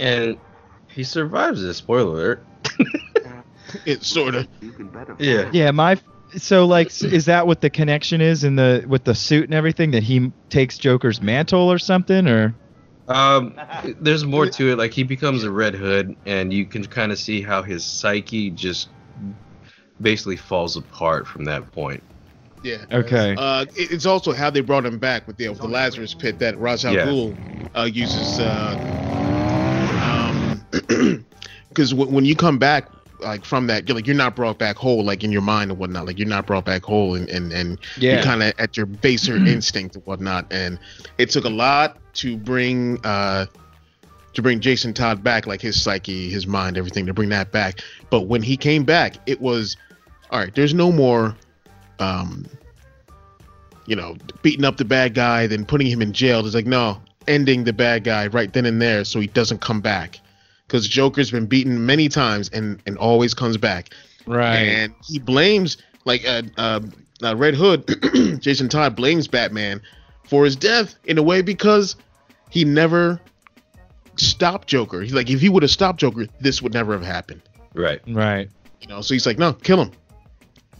[0.00, 0.38] and
[0.88, 1.76] he survives this.
[1.78, 2.46] Spoiler alert.
[3.86, 4.48] It sort of.
[4.60, 5.48] You can better Yeah.
[5.52, 5.96] yeah, my
[6.36, 9.90] so like is that what the connection is in the with the suit and everything
[9.92, 12.54] that he takes Joker's mantle or something or
[13.08, 13.58] Um,
[14.00, 14.78] there's more to it.
[14.78, 18.50] Like he becomes a Red Hood, and you can kind of see how his psyche
[18.50, 18.88] just
[20.00, 22.02] basically falls apart from that point.
[22.62, 22.84] Yeah.
[22.92, 23.34] okay.
[23.36, 26.58] Uh, it's also how they brought him back with the, with the Lazarus pit that
[26.58, 27.06] Ra's al Yeah.
[27.06, 27.36] Ghul
[27.74, 28.38] uh, uses.
[31.68, 32.88] Because w- when you come back
[33.22, 33.88] like from that.
[33.88, 36.06] You're like you're not brought back whole, like in your mind and whatnot.
[36.06, 38.14] Like you're not brought back whole, and and and Yeah.
[38.14, 40.46] you're kind of at your baser instinct and whatnot.
[40.52, 40.78] And
[41.18, 43.46] it took a lot to bring uh
[44.34, 47.80] to bring Jason Todd back, like his psyche, his mind, everything to bring that back.
[48.10, 49.76] But when he came back, it was
[50.30, 50.54] all right.
[50.54, 51.34] There's no more,
[51.98, 52.46] um,
[53.86, 56.44] you know, beating up the bad guy, then putting him in jail.
[56.46, 59.80] It's like no, ending the bad guy right then and there, so he doesn't come
[59.80, 60.20] back.
[60.70, 63.90] Because Joker's been beaten many times and and always comes back
[64.24, 64.54] Right.
[64.54, 66.80] and he blames like uh, uh,
[67.24, 67.84] uh, Red Hood,
[68.40, 69.82] Jason Todd blames Batman
[70.22, 71.96] for his death in a way because
[72.50, 73.20] he never
[74.16, 75.00] stopped Joker.
[75.00, 77.42] He's like, if he would have stopped Joker, this would never have happened.
[77.74, 78.00] Right.
[78.08, 78.48] right.
[78.80, 79.90] You know, so he's like, no, kill him.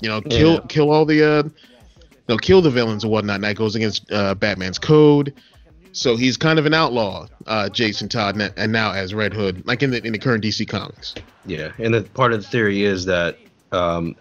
[0.00, 0.60] You know, kill Yeah.
[0.68, 1.50] kill all the uh, you
[2.28, 3.36] know, kill the villains and whatnot.
[3.36, 5.34] And that goes against uh, Batman's code.
[5.92, 9.66] So he's kind of an outlaw, uh, Jason Todd, and- and now as Red Hood,
[9.66, 11.14] like in the in the current DC comics.
[11.46, 13.38] Yeah, and the part of the theory is that
[13.72, 14.14] um,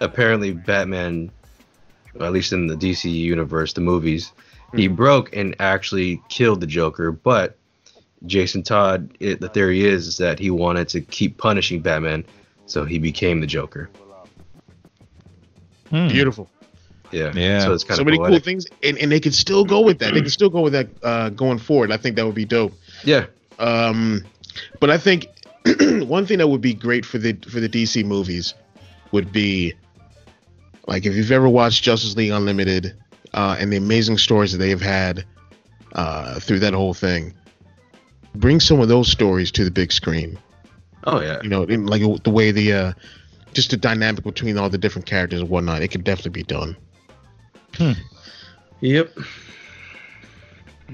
[0.00, 1.30] apparently Batman,
[2.20, 4.32] at least in the DC universe, the movies,
[4.74, 7.12] he broke and actually killed the Joker.
[7.12, 7.56] But
[8.26, 12.24] Jason Todd, it, the theory is, is that he wanted to keep punishing Batman,
[12.66, 13.88] so he became the Joker.
[15.90, 16.08] Hmm.
[16.08, 16.50] Beautiful.
[17.12, 17.60] Yeah, Yeah.
[17.60, 18.32] So it's kind so of many poetic.
[18.32, 20.14] cool things, and, and they could still go with that.
[20.14, 21.92] They can still go with that uh, going forward.
[21.92, 22.72] I think that would be dope.
[23.04, 23.26] Yeah,
[23.58, 24.24] Um,
[24.80, 25.26] but I think
[25.80, 28.54] one thing that would be great for the for the DC movies
[29.12, 29.74] would be
[30.86, 32.94] like if you've ever watched Justice League Unlimited
[33.34, 35.24] uh, and the amazing stories that they have had
[35.92, 37.34] uh, through that whole thing.
[38.34, 40.38] Bring some of those stories to the big screen.
[41.04, 42.92] oh yeah, You know, in, like the way the uh,
[43.54, 45.82] just the dynamic between all the different characters and whatnot.
[45.82, 46.76] It could definitely be done.
[48.80, 49.16] Yep.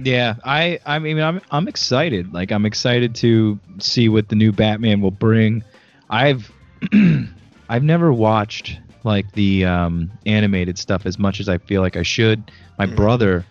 [0.02, 2.32] Yeah, I I mean I'm I'm excited.
[2.32, 5.62] Like I'm excited to see what the new Batman will bring.
[6.08, 6.50] I've
[7.68, 12.02] I've never watched like the um animated stuff as much as I feel like I
[12.02, 12.50] should.
[12.78, 12.96] My Mhm.
[12.96, 13.44] brother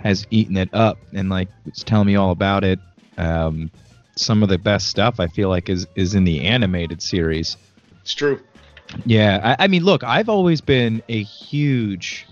[0.00, 2.78] has eaten it up and like was telling me all about it.
[3.18, 3.70] Um
[4.16, 7.56] some of the best stuff I feel like is is in the animated series.
[8.00, 8.40] It's true.
[9.06, 12.26] Yeah, I, I mean, look, I've always been a huge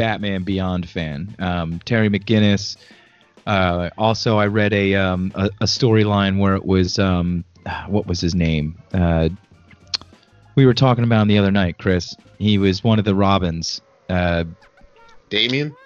[0.00, 1.36] Batman Beyond fan.
[1.38, 2.78] Um, Terry McGinnis.
[3.46, 7.44] Uh, also, I read a um, a, a storyline where it was um,
[7.86, 8.80] what was his name?
[8.94, 9.28] Uh,
[10.54, 12.16] we were talking about him the other night, Chris.
[12.38, 13.82] He was one of the Robins.
[14.08, 14.44] Uh,
[15.28, 15.76] Damien.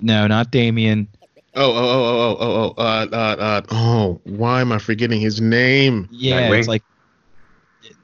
[0.00, 1.06] no, not Damien.
[1.54, 5.38] Oh, oh, oh, oh, oh, oh, uh, uh, uh, oh, why am I forgetting his
[5.40, 6.08] name?
[6.10, 6.58] Yeah, Nightwing?
[6.60, 6.82] it's like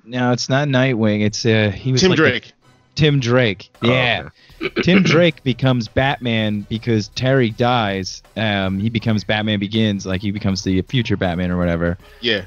[0.04, 1.22] no, it's not Nightwing.
[1.24, 2.52] It's uh, he was Tim like the- Drake.
[2.94, 3.70] Tim Drake.
[3.82, 4.28] Oh, Yeah.
[4.82, 8.22] Tim Drake becomes Batman because Terry dies.
[8.36, 11.98] Um, he becomes Batman Begins, like he becomes the future Batman or whatever.
[12.20, 12.44] Yeah.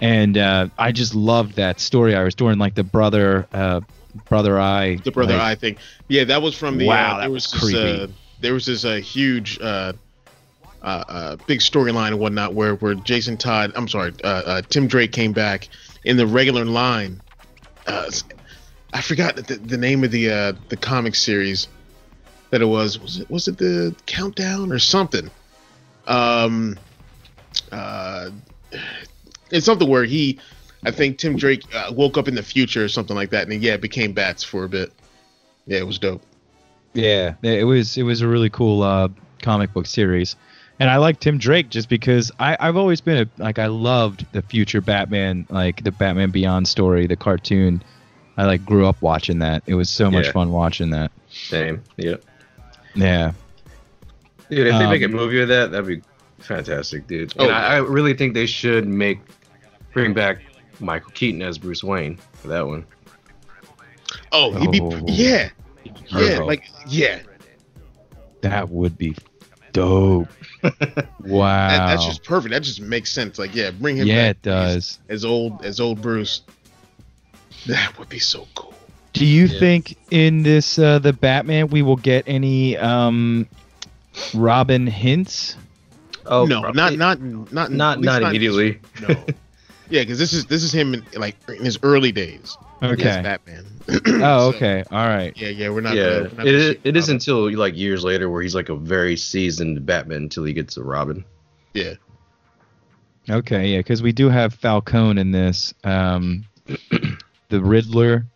[0.00, 2.14] And uh, I just loved that story.
[2.14, 3.80] I was doing like the brother, uh,
[4.28, 4.96] brother eye.
[4.96, 5.76] The brother like, eye thing.
[6.06, 6.86] Yeah, that was from the.
[6.86, 8.02] Wow, uh, that there was was, this, creepy.
[8.02, 8.06] uh,
[8.40, 9.92] there was this uh, huge, uh,
[10.82, 14.86] uh, uh, big storyline and whatnot where where Jason Todd, I'm sorry, uh, uh, Tim
[14.86, 15.68] Drake came back
[16.04, 17.20] in the regular line.
[18.92, 21.68] I forgot the, the name of the uh, the comic series
[22.50, 22.98] that it was.
[22.98, 25.30] Was it was it the Countdown or something?
[26.06, 26.78] Um,
[27.70, 28.30] uh,
[29.50, 30.38] it's something where he,
[30.84, 33.52] I think Tim Drake uh, woke up in the future or something like that, and
[33.52, 34.92] then, yeah, it became Bats for a bit.
[35.66, 36.22] Yeah, it was dope.
[36.94, 39.08] Yeah, it was it was a really cool uh,
[39.42, 40.34] comic book series,
[40.80, 44.24] and I like Tim Drake just because I I've always been a like I loved
[44.32, 47.82] the future Batman like the Batman Beyond story the cartoon.
[48.38, 49.62] I like grew up watching that.
[49.66, 50.32] It was so much Yeah.
[50.32, 51.10] fun watching that.
[51.30, 51.82] Same.
[51.98, 52.22] Yep.
[52.94, 53.32] Yeah.
[54.48, 56.00] Dude, if they make a Um, movie of that, that'd be
[56.38, 57.34] fantastic, dude.
[57.38, 59.18] Oh, and I, I really think they should make
[59.92, 60.38] bring back
[60.80, 62.86] Michael Keaton as Bruce Wayne for that one.
[64.32, 65.00] Oh, he'd be Oh.
[65.06, 65.50] yeah,
[65.84, 66.46] yeah, Perfect.
[66.46, 67.18] like yeah.
[68.42, 69.16] That would be
[69.72, 70.28] dope.
[70.62, 71.68] wow.
[71.68, 72.52] That, that's just perfect.
[72.52, 73.38] That just makes sense.
[73.38, 74.98] Like yeah, bring him yeah, back it does.
[75.08, 76.42] as old as old Bruce.
[77.66, 78.74] That would be so cool.
[79.12, 79.58] Do you Yeah.
[79.58, 83.46] think in this uh, the Batman we will get any um
[84.34, 85.56] Robin hints?
[86.26, 88.80] Oh no, probably- not not not not at least not immediately.
[89.00, 89.08] No.
[89.90, 93.20] yeah, because this is this is him in, like in his early days Okay.
[93.22, 93.64] Batman.
[93.88, 94.84] Oh, So, okay.
[94.92, 95.32] All right.
[95.36, 95.96] Yeah, yeah, we're not.
[95.96, 98.42] yeah, gonna, we're not it gonna is, see it is until like years later where
[98.42, 101.24] he's like a very seasoned Batman until he gets to Robin.
[101.74, 101.94] Yeah,
[103.30, 105.74] Okay, yeah, because we do have Falcone in this.
[105.84, 106.44] Um,
[107.48, 108.26] the Riddler.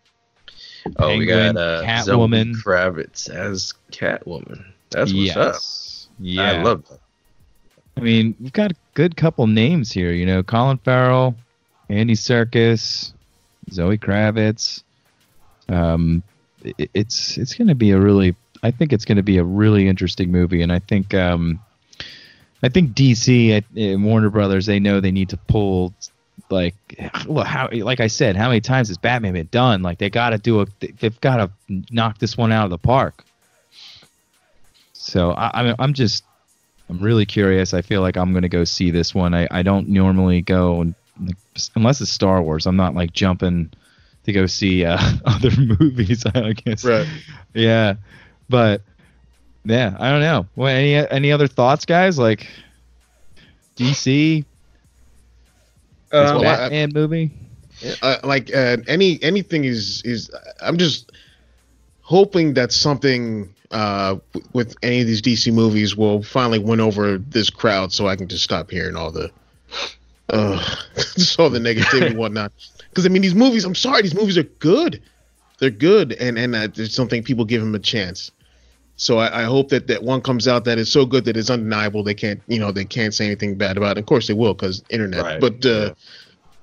[0.97, 2.55] Oh, we got uh, Catwoman.
[2.55, 4.65] Zoe Kravitz as Catwoman.
[4.91, 5.55] That's what's up.
[5.55, 6.09] yes.
[6.19, 6.43] Yeah.
[6.43, 6.99] I love that.
[7.97, 10.13] I mean, we've got a good couple names here.
[10.13, 11.37] You know, Colin Farrell,
[11.89, 13.13] Andy Serkis,
[13.71, 14.83] Zoe Kravitz.
[15.69, 16.23] Um,
[16.63, 19.45] it, it's it's going to be a really I think it's going to be a
[19.45, 21.61] really interesting movie, and I think um,
[22.63, 25.93] I think DC at, and Warner Brothers they know they need to pull
[26.51, 26.75] like
[27.27, 30.31] well how like I said how many times has Batman been done like they got
[30.31, 30.67] to do a
[31.01, 31.51] they've got to
[31.91, 33.25] knock this one out of the park.
[34.93, 36.25] So I, I'm I'm just
[36.89, 37.75] I'm really curious.
[37.75, 39.35] I feel like I'm gonna go see this one.
[39.35, 40.95] I, I don't normally go and
[41.75, 42.67] unless it's Star Wars.
[42.67, 43.71] I'm not like jumping
[44.25, 46.25] to go see uh, other movies.
[46.27, 46.85] I guess.
[46.85, 47.07] Right.
[47.55, 47.95] Yeah,
[48.49, 48.83] but
[49.65, 50.47] yeah, I don't know.
[50.57, 52.19] Well, any any other thoughts, guys?
[52.19, 52.47] Like
[53.77, 54.45] DC,
[56.13, 57.31] Um, I- Batman movie.
[58.03, 61.11] uh, like uh, any anything is is I'm just
[62.03, 64.17] hoping that something uh,
[64.53, 68.29] with any of these DC movies will finally win over this crowd, so I can
[68.29, 69.31] just stop hearing all the
[70.29, 70.63] uh,
[70.95, 72.53] just all the negativity and whatnot.
[72.93, 73.65] Because I mean, these movies.
[73.65, 75.01] I'm sorry, these movies are good.
[75.59, 78.31] They're good, and and I just don't think people give them a chance.
[78.97, 81.51] So I, I hope that that one comes out that is so good that it's
[81.51, 82.03] undeniable.
[82.03, 84.01] They can't, you know, they can't say anything bad about it.
[84.01, 85.23] Of course they will, because internet.
[85.23, 85.95] Right, But uh,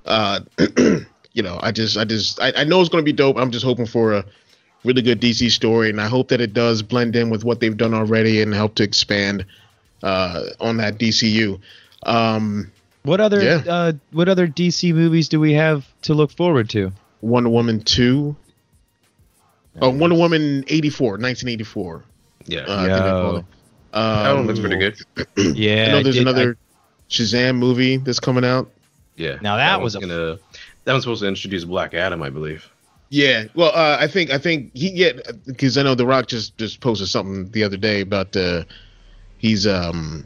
[0.06, 0.40] uh,
[1.32, 3.36] you know, I just, I just, I, I know it's going to be dope.
[3.36, 4.24] I'm just hoping for a
[4.84, 7.76] really good DC story, and I hope that it does blend in with what they've
[7.76, 9.44] done already and help to expand
[10.02, 11.60] uh, on that DCU.
[12.04, 12.70] Um,
[13.02, 13.62] What other Yeah.
[13.68, 16.92] uh, what other DC movies do we have to look forward to?
[17.20, 18.36] Wonder Woman two.
[19.80, 22.04] Oh, Wonder Woman 84, 1984.
[22.46, 22.60] Yeah.
[22.60, 23.36] Uh, I think they call.
[23.36, 23.44] Um,
[24.24, 25.56] that one looks pretty good.
[25.56, 26.56] Yeah, I know there's did- another
[27.08, 28.70] Shazam movie that's coming out.
[29.16, 29.38] Yeah.
[29.42, 30.38] Now that one's was a- gonna.
[30.84, 32.68] That one's supposed to introduce Black Adam, I believe.
[33.10, 35.12] Yeah, well, uh, I think I think he yeah
[35.44, 38.62] because I know The Rock just just posted something the other day about uh
[39.38, 40.24] he's um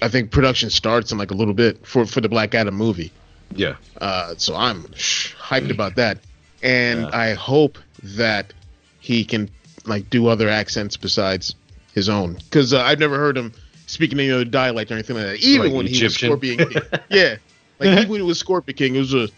[0.00, 3.12] I think production starts in like a little bit for for the Black Adam movie.
[3.54, 3.76] Yeah.
[4.00, 6.18] Uh, so I'm hyped about that,
[6.62, 7.10] and Yeah.
[7.12, 8.52] I hope that
[9.00, 9.50] he can
[9.86, 11.54] like do other accents besides
[11.94, 13.52] his own because uh, I've never heard him
[13.86, 15.36] speaking any other dialect or anything like that.
[15.40, 16.28] Even Like when he was Egyptian?
[16.28, 17.36] Scorpion King, yeah,
[17.78, 19.28] like even when he was Scorpion King, it was a.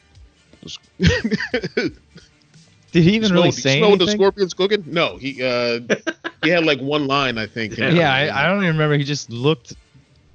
[2.92, 4.84] Did he even smell, really say smell what the scorpion's cooking?
[4.86, 5.80] No, he uh
[6.42, 7.78] he had like one line I think.
[7.78, 7.94] in it.
[7.94, 8.96] Yeah, I, I don't even remember.
[8.98, 9.74] He just looked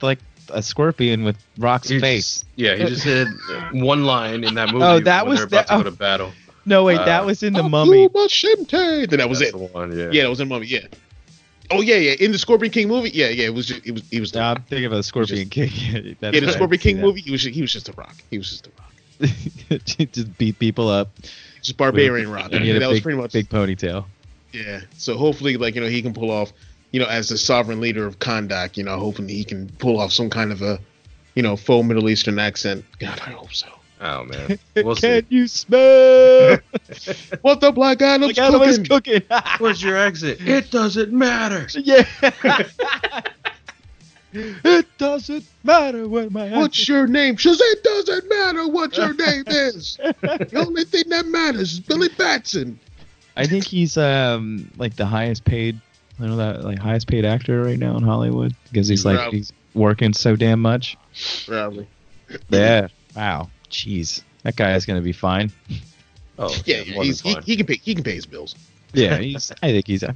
[0.01, 2.39] like a scorpion with Rock's He face.
[2.41, 3.27] just- yeah, he just said
[3.71, 4.85] one line in that movie.
[4.85, 6.31] Oh, that when was they're about that- to go to battle.
[6.65, 8.07] No, wait, Uh, that was in the Akuma Mummy.
[8.09, 9.09] Shinte.
[9.09, 9.57] Then that was That's it.
[9.57, 9.97] the one.
[9.97, 10.09] Yeah.
[10.11, 10.65] Yeah, that was in Mummy.
[10.67, 10.79] Yeah.
[11.71, 12.13] Oh yeah, yeah.
[12.19, 13.45] In the Scorpion King movie, yeah, yeah.
[13.45, 15.69] It was just, it was he was the, No, I'm thinking of a Scorpion King.
[16.19, 17.21] That's yeah the Scorpion I see King movie.
[17.21, 18.15] He was he was just a rock.
[18.29, 18.91] He was just a rock.
[20.11, 21.09] just beat people up.
[21.61, 22.51] Just barbarian rock.
[22.51, 24.05] And he had that a was big, pretty much big ponytail.
[24.53, 24.81] yeah.
[24.97, 26.53] So hopefully, like you know, he can pull off,
[26.91, 30.11] you know, as the sovereign leader of Kahndaq, you know, hoping he can pull off
[30.11, 30.79] some kind of a,
[31.33, 32.85] you know, faux Middle Eastern accent.
[32.99, 33.67] God, I hope so.
[34.01, 34.59] Oh man.
[34.75, 35.21] We'll see.
[35.21, 36.57] Can you smell?
[37.41, 39.21] What the Black Adam's Like Adam is cooking?
[39.21, 39.39] cooking.
[39.59, 40.39] What's your exit?
[40.45, 41.67] It doesn't matter.
[41.79, 42.05] yeah.
[44.33, 47.37] it doesn't matter what my What's your name?
[47.37, 49.97] She says it doesn't matter what your name is.
[49.97, 52.79] the only thing that matters is Billy Batson.
[53.37, 55.79] I think he's um like the highest paid,
[56.19, 59.39] I know that like highest paid actor right now in Hollywood because he's like Probably.
[59.39, 60.97] he's working so damn much.
[61.45, 61.87] Probably.
[62.49, 62.87] Yeah.
[63.15, 63.49] Wow.
[63.75, 64.21] Jeez.
[64.43, 65.51] That guy is gonna be fine.
[66.37, 68.55] Oh Yeah, more he's, he, he can pay he can pay his bills.
[68.91, 69.17] Yeah.
[69.19, 69.53] He's.
[69.63, 70.03] I think he's.
[70.03, 70.13] A,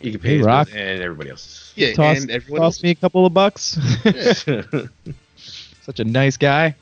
[0.00, 0.66] He can Hey, pay his Rock.
[0.66, 1.72] bills and everybody else.
[1.76, 2.82] Yeah, toss, and everyone toss else.
[2.82, 3.78] me a couple of bucks.
[5.82, 6.74] Such a nice guy.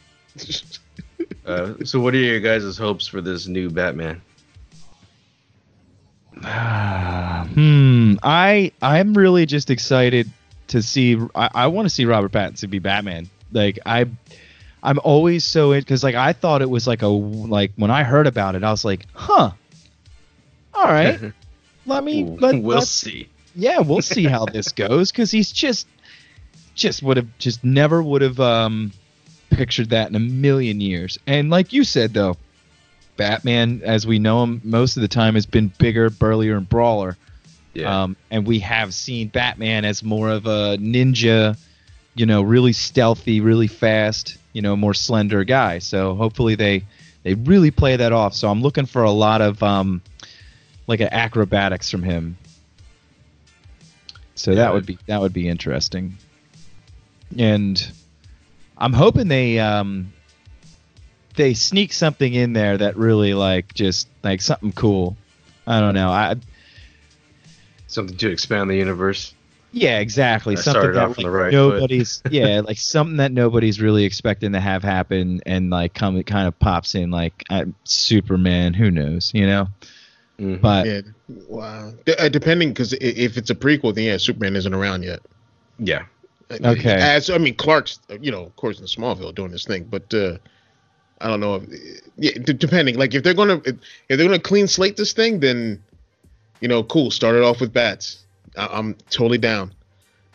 [1.45, 4.23] uh, so, what are your guys' hopes for this new Batman?
[6.43, 8.14] hmm.
[8.23, 10.31] I I'm really just excited
[10.69, 11.19] to see.
[11.35, 13.29] I, I want to see Robert Pattinson be Batman.
[13.53, 14.07] Like I,
[14.83, 18.05] I'm always so it because like I thought it was like a like when I
[18.05, 19.51] heard about it, I was like, huh.
[20.75, 21.33] All right.
[21.87, 22.25] Let me.
[22.25, 23.29] Let, we'll let's- see.
[23.55, 25.87] yeah, we'll see how this goes because he's just
[26.75, 28.93] just would have just never would have um
[29.51, 31.19] pictured that in a million years.
[31.27, 32.37] And like you said though,
[33.17, 37.17] Batman as we know him most of the time has been bigger, burlier and brawler.
[37.74, 38.03] Yeah.
[38.05, 41.59] Um and we have seen Batman as more of a ninja,
[42.14, 45.78] you know, really stealthy, really fast, you know, more slender guy.
[45.78, 46.84] So hopefully they
[47.22, 48.34] they really play that off.
[48.34, 50.03] So I'm looking for a lot of um
[50.86, 52.36] like an acrobatics from him.
[54.34, 54.57] So Yeah.
[54.57, 56.14] that would be that would be interesting.
[57.38, 57.90] And
[58.76, 60.12] I'm hoping they um
[61.36, 65.16] they sneak something in there that really like just like something cool.
[65.66, 66.11] I don't know.
[66.11, 66.36] I
[67.86, 69.34] Something to expand the universe.
[69.79, 70.55] Yeah, exactly.
[70.55, 71.74] That something that off like, the right foot.
[71.74, 76.26] nobody's yeah, like something that nobody's really expecting to have happen, and like come it
[76.26, 78.74] kind of pops in like uh, Superman.
[78.74, 79.68] Who knows, you know?
[80.41, 80.61] Mhm.
[80.61, 81.01] But Yeah.
[81.49, 81.93] Wow.
[82.05, 85.20] D- uh, depending, because if it's a prequel, then yeah, Superman isn't around yet.
[85.79, 86.05] yeah,
[86.51, 86.95] Okay.
[86.95, 90.39] As I mean, Clark's, you know, of course, in Smallville doing this thing, but uh,
[91.20, 91.57] I don't know.
[91.57, 91.62] If,
[92.16, 92.97] yeah, d- depending.
[92.97, 93.76] Like if they're gonna if,
[94.09, 95.83] if they're gonna clean slate this thing, then
[96.61, 97.11] you know, cool.
[97.11, 98.24] Start it off with bats.
[98.59, 99.72] I, I'm totally down.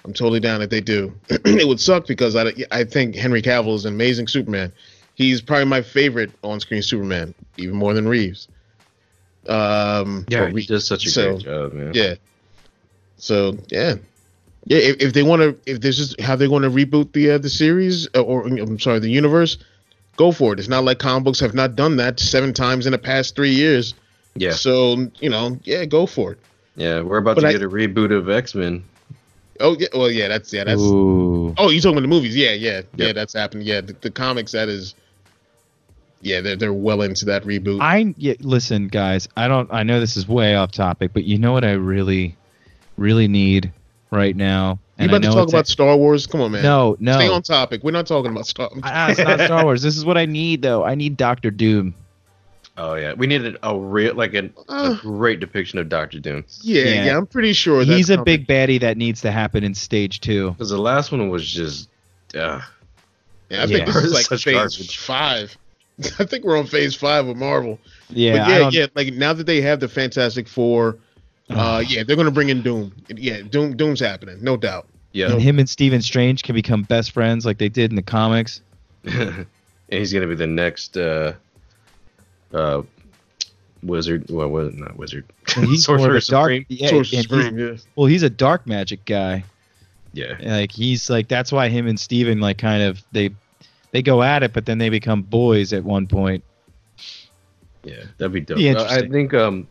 [0.06, 1.14] I'm totally down if they do.
[1.30, 4.72] it would suck because I I think Henry Cavill is an amazing Superman.
[5.16, 8.48] He's probably my favorite on-screen Superman, even more than Reeves.
[9.48, 10.48] Um, yeah.
[10.48, 10.68] He Reeves.
[10.68, 11.92] does such a So, great job, man.
[11.94, 12.16] Yeah.
[13.18, 13.96] So yeah,
[14.66, 14.78] yeah.
[14.80, 17.38] If, if they want to, if this is how they're going to reboot the uh,
[17.38, 19.58] the series, uh, or I'm sorry, the universe,
[20.18, 20.60] go for it.
[20.60, 23.52] It's not like comic books have not done that seven times in the past three
[23.54, 23.94] years.
[24.36, 26.40] yeah, So you know, yeah, go for it.
[26.76, 27.02] Yeah.
[27.02, 28.84] We're about But to I- get a reboot of X Men.
[29.60, 30.82] Oh yeah, well yeah, that's yeah, that's.
[30.82, 32.36] ooh, Oh, you talking about the movies?
[32.36, 33.14] Yeah, yeah, yeah.
[33.14, 33.64] That's happened.
[33.64, 34.96] Yeah, the, the comics that is.
[36.22, 37.80] Yeah, they're they're well into that reboot.
[37.82, 39.28] I yeah, listen, guys.
[39.38, 39.72] I don't.
[39.72, 42.36] I know this is way off topic, but you know what I really,
[42.98, 43.72] really need
[44.10, 44.80] right now.
[44.98, 46.26] you And I about to talk it's about Star Wars?
[46.26, 46.64] Come on, man.
[46.64, 47.14] no, no.
[47.18, 47.84] Stay on topic.
[47.84, 48.70] We're not talking about Star.
[48.84, 49.82] Ah, it's not Star Wars.
[49.82, 50.84] This is what I need, though.
[50.86, 51.94] I need Doctor Doom.
[52.76, 54.96] Oh yeah, we needed a real like a, a Uh.
[55.00, 57.06] great depiction of Doctor Doom Yeah, Yeah.
[57.06, 59.76] yeah, I'm pretty sure that He's a comic- big baddie that needs to happen in
[59.76, 60.52] stage two.
[60.52, 61.90] because the last one was just.
[62.36, 62.62] Uh,
[63.50, 63.86] Yeah, I think Yeah.
[63.94, 64.98] this is like Such phase garbage.
[64.98, 65.58] five.
[66.20, 67.78] I think we're on phase five with Marvel.
[68.10, 68.88] Yeah, but yeah, yeah.
[68.96, 70.98] Like now that they have the Fantastic Four,
[71.52, 72.92] uh, yeah, they're gonna bring in Doom.
[73.16, 74.88] Yeah, Doom, Doom's happening, no doubt.
[75.12, 78.02] yeah, And him and Stephen Strange can become best friends like they did in the
[78.02, 78.62] comics.
[79.04, 79.46] and
[79.90, 81.34] he's gonna be the next uh,
[82.54, 82.82] uh,
[83.82, 84.26] wizard.
[84.30, 85.26] Well, wa- not wizard.
[85.56, 86.66] And he's more of Sorcerer a dark.
[86.70, 87.92] Yeah, Sorcerer and he's- yeah.
[87.96, 89.44] well, he's a dark magic guy.
[90.16, 93.32] Yeah, Like he's like that's why him and Steven like kind of they
[93.92, 96.44] they go at it, but then they become boys at one point.
[97.84, 98.58] yeah, that'd be dope.
[98.58, 99.68] Be Uh, I think um,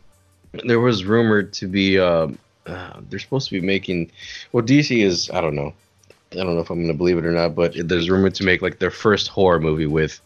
[0.65, 4.11] there was rumored to be um, uh, they're supposed to be making.
[4.51, 5.73] Well, DC is I don't know.
[6.33, 8.61] I don't know if I'm gonna believe it or not, but there's rumored to make
[8.61, 10.19] like their first horror movie with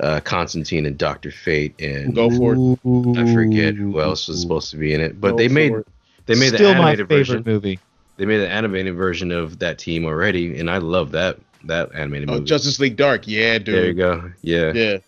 [0.00, 3.18] uh, Constantine and Doctor Fate and Go for it.
[3.18, 5.86] I forget who else was supposed to be in it, but Go they made it.
[6.26, 7.42] they made Still the my animated favorite version.
[7.46, 7.78] movie.
[8.16, 12.30] They made an animated version of that team already, and I love that that animated
[12.30, 12.44] Oh, movie.
[12.44, 13.74] Justice League Dark, yeah, dude.
[13.74, 14.30] there you go.
[14.42, 14.72] Yeah.
[14.72, 14.98] Yeah,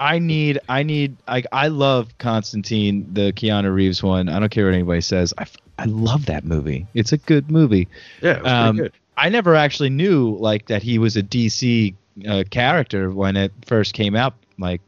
[0.00, 4.28] I need, I need, I, I love Constantine, the Keanu Reeves one.
[4.28, 5.32] I don't care what anybody says.
[5.38, 5.46] I,
[5.78, 6.86] I love that movie.
[6.94, 7.86] It's a good movie.
[8.20, 8.92] Yeah, it was Um, good.
[9.16, 11.94] I never actually knew like that he was a DC
[12.28, 14.80] uh, character when it first came out, like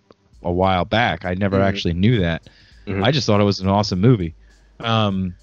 [0.42, 1.24] a while back.
[1.24, 1.64] I never Mhm.
[1.64, 2.48] actually knew that.
[2.86, 3.04] Mhm.
[3.04, 4.34] I just thought it was an awesome movie.
[4.80, 5.34] Um,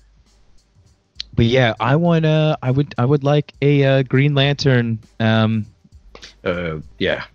[1.35, 2.57] but yeah, I want to.
[2.61, 4.99] I would, I would like a uh, Green Lantern.
[5.19, 5.65] Um,
[6.43, 7.25] Uh, yeah,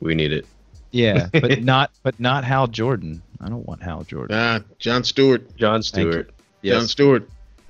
[0.00, 0.46] we need it.
[0.92, 3.22] yeah, but not, but not Hal Jordan.
[3.40, 4.36] I don't want Hal Jordan.
[4.36, 6.12] nah, John Stewart, John Thank you.
[6.12, 6.30] Stewart.
[6.64, 7.28] John Stewart.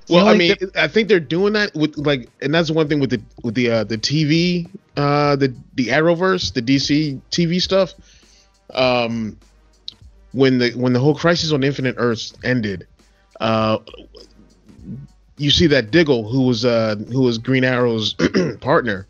[0.09, 3.00] Well, I mean, I think they're doing that with like, and that's the one thing
[3.00, 7.92] with the with the uh, the TV, uh, the the Arrowverse, the DC TV stuff.
[8.72, 9.36] Um,
[10.32, 12.86] when the when the whole Crisis on Infinite Earths ended,
[13.40, 13.78] uh,
[15.38, 18.14] you see that Diggle, who was uh who was Green Arrow's
[18.61, 19.07] partner,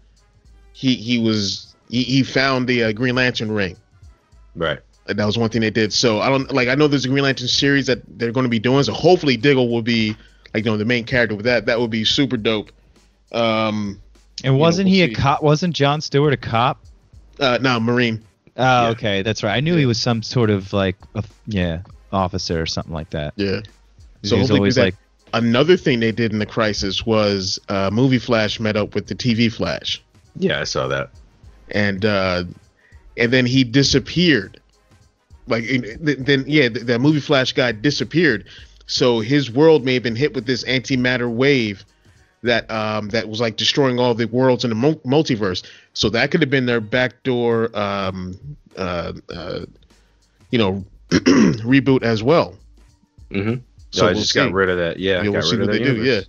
[0.73, 3.77] he he was he, he found the uh, Green Lantern ring.
[4.55, 4.81] Right.
[5.07, 5.93] That was one thing they did.
[5.93, 6.69] So I don't like.
[6.69, 8.83] I know there's a Green Lantern series that they're going to be doing.
[8.83, 10.17] So hopefully Diggle will be
[10.55, 11.67] like you know the main character with that.
[11.67, 12.71] That would be super dope.
[13.33, 14.01] Um,
[14.45, 15.13] And wasn't we'll he see.
[15.13, 15.43] a cop?
[15.43, 16.83] Wasn't John Stewart a cop?
[17.41, 18.23] uh, no, Marine.
[18.57, 18.89] Oh, Yeah.
[18.91, 19.55] okay, that's right.
[19.55, 21.83] I knew he was some sort of like, a, yeah,
[22.13, 23.35] officer or something like that.
[23.37, 23.61] Yeah.
[24.23, 24.95] He So was always like,
[25.35, 29.15] Another thing they did in the Crisis was uh, movie Flash met up with the
[29.15, 30.01] TV Flash,
[30.39, 31.11] Yeah, I saw that.
[31.73, 32.45] and uh,
[33.19, 34.61] and then he disappeared.
[35.49, 35.65] Like
[36.01, 38.47] then, yeah, th- that movie Flash guy disappeared.
[38.87, 41.85] So his world may have been hit with this antimatter wave
[42.43, 45.65] that um, that was like destroying all the worlds in the mul- multiverse.
[45.95, 48.39] So that could have been their backdoor, um,
[48.77, 49.61] uh, uh,
[50.51, 52.55] you know, reboot as well.
[53.31, 53.55] Mm-hmm.
[53.91, 54.39] So So I we'll just see.
[54.41, 54.99] got rid of that.
[54.99, 56.03] Yeah, Yeah, I we'll got see rid what of they that do.
[56.05, 56.27] universe.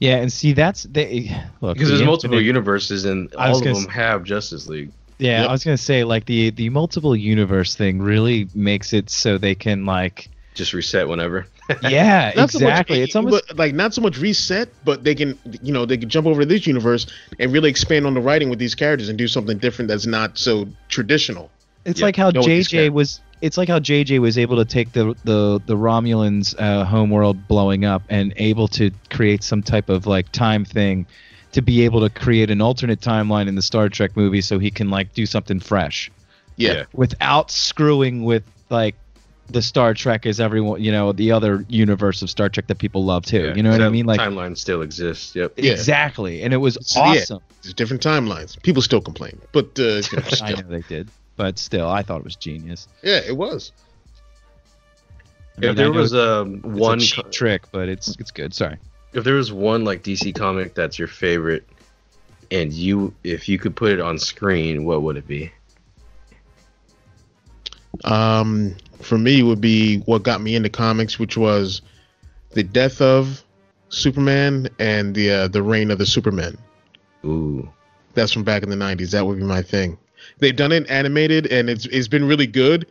[0.00, 3.76] yeah, and see, that's they look Because the there's multiple universes and all of them
[3.76, 4.90] s- have Justice League.
[5.18, 5.48] Yeah, Yep.
[5.48, 9.54] I was gonna say like the the multiple universe thing really makes it so they
[9.54, 11.46] can like, Just reset whenever.
[11.82, 13.00] yeah, Not so much- exactly.
[13.02, 16.08] it's almost but, like not so much reset, but they can, you know, they can
[16.08, 17.06] jump over to this universe
[17.40, 20.38] and really expand on the writing with these characters and do something different that's not
[20.38, 21.50] so traditional.
[21.84, 23.20] it's yeah, like how know what these JJ was.
[23.42, 27.84] it's like how JJ was able to take the the the Romulans' uh, homeworld blowing
[27.84, 31.04] up and able to create some type of like time thing
[31.52, 34.70] to be able to create an alternate timeline in the Star Trek movie so he
[34.70, 36.10] can like do something fresh
[36.56, 36.84] Yeah.
[36.92, 38.94] without screwing with like
[39.50, 43.04] the Star Trek is everyone you know the other universe of Star Trek that people
[43.04, 43.46] love too.
[43.48, 44.06] Yeah, You know what I mean?
[44.06, 45.34] Like timeline still exists.
[45.36, 45.54] Yep.
[45.56, 45.72] Yeah.
[45.72, 47.20] exactly, and it was So, yeah.
[47.20, 47.40] awesome.
[47.62, 48.60] There's different timelines.
[48.62, 52.18] People still complain, but uh, you know, I know they did, but still, I thought
[52.18, 52.88] it was genius.
[53.02, 53.72] yeah, it was.
[55.56, 58.30] I mean, if there I know was um, one a cheap trick, but it's it's
[58.32, 58.52] good.
[58.54, 58.76] Sorry.
[59.12, 61.68] if there was one like DC comic that's your favorite,
[62.50, 65.52] and you if you could put it on screen, what would it be?
[68.04, 68.74] Um,
[69.04, 71.82] for me, would be what got me into comics, which was
[72.50, 73.42] the death of
[73.88, 76.56] Superman and the uh, the reign of the Superman.
[77.24, 77.68] Ooh,
[78.14, 79.10] That's from back in the '90s.
[79.10, 79.98] That would be my thing.
[80.38, 82.86] They've done it animated, and it's it's been really good.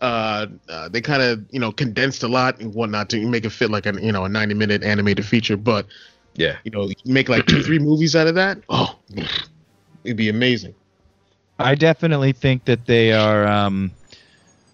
[0.00, 3.50] Uh, uh they kind of you know condensed a lot and whatnot to make it
[3.50, 5.86] fit like a you know a 90 minute animated feature, but
[6.34, 6.56] yeah.
[6.64, 8.58] you know make like two three movies out of that.
[8.68, 8.98] Oh,
[10.04, 10.74] it'd be amazing.
[11.58, 13.46] I definitely think that they are.
[13.46, 13.92] Um,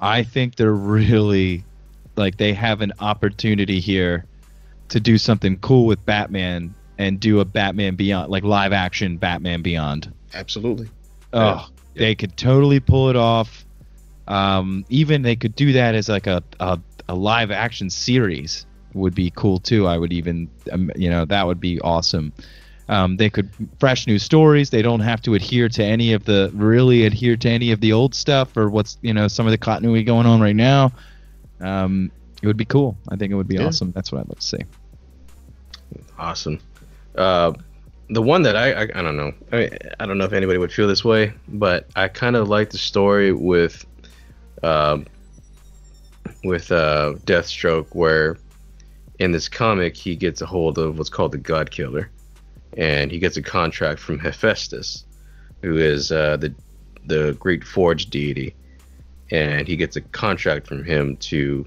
[0.03, 1.64] I think they're really
[2.16, 4.26] like they have an opportunity here
[4.88, 9.62] to do something cool with Batman and do a Batman Beyond, like live action Batman
[9.62, 10.12] Beyond.
[10.34, 10.88] Absolutely.
[11.32, 13.64] Oh, they could totally pull it off.
[14.26, 16.78] Um, even they could do that as like a, a,
[17.09, 19.86] a live action series would be cool too.
[19.86, 22.32] I would even, um, you know, that would be awesome.
[22.93, 23.49] Um, they could
[23.80, 24.68] fresh new stories.
[24.68, 27.93] They don't have to adhere to any of the really adhere to any of the
[27.93, 30.93] old stuff or what's you know some of the continuity going on right now.
[31.61, 32.11] Um,
[32.43, 32.97] it would be cool.
[33.09, 33.66] I think it would be Yeah.
[33.68, 33.93] awesome.
[33.93, 34.62] That's what I'd like to see.
[36.18, 36.59] Awesome.
[37.16, 37.53] Uh,
[38.11, 39.32] the one that I, I I don't know.
[39.53, 39.70] I mean,
[40.01, 42.78] I don't know if anybody would feel this way, but I kind of like the
[42.78, 43.86] story with,
[44.62, 45.07] um,
[46.45, 48.36] with uh, Deathstroke, where
[49.18, 52.11] in this comic he gets a hold of what's called the God Killer,
[52.76, 55.04] and he gets a contract from Hephaestus,
[55.62, 56.54] who is uh, the
[57.06, 58.54] the Greek forge deity,
[59.30, 61.66] and he gets a contract from him to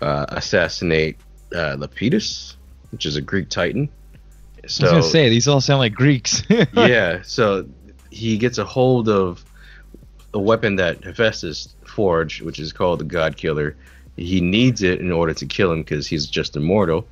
[0.00, 1.16] uh, assassinate
[1.54, 2.56] uh, Lepidus,
[2.90, 3.88] which is a Greek titan.
[4.66, 6.42] So I was gonna say these all sound like Greeks.
[6.72, 7.68] yeah, so
[8.10, 9.44] he gets a hold of
[10.34, 13.76] a weapon that Hephaestus forged, which is called the God Killer.
[14.16, 17.06] He needs it in order to kill him because he's just immortal.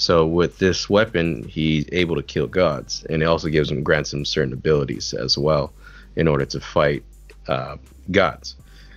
[0.00, 4.14] So with this weapon, he's able to kill gods, and it also gives him grants
[4.14, 5.76] him certain abilities as well
[6.16, 7.06] in order to fight
[7.48, 7.78] uh,
[8.10, 8.56] gods.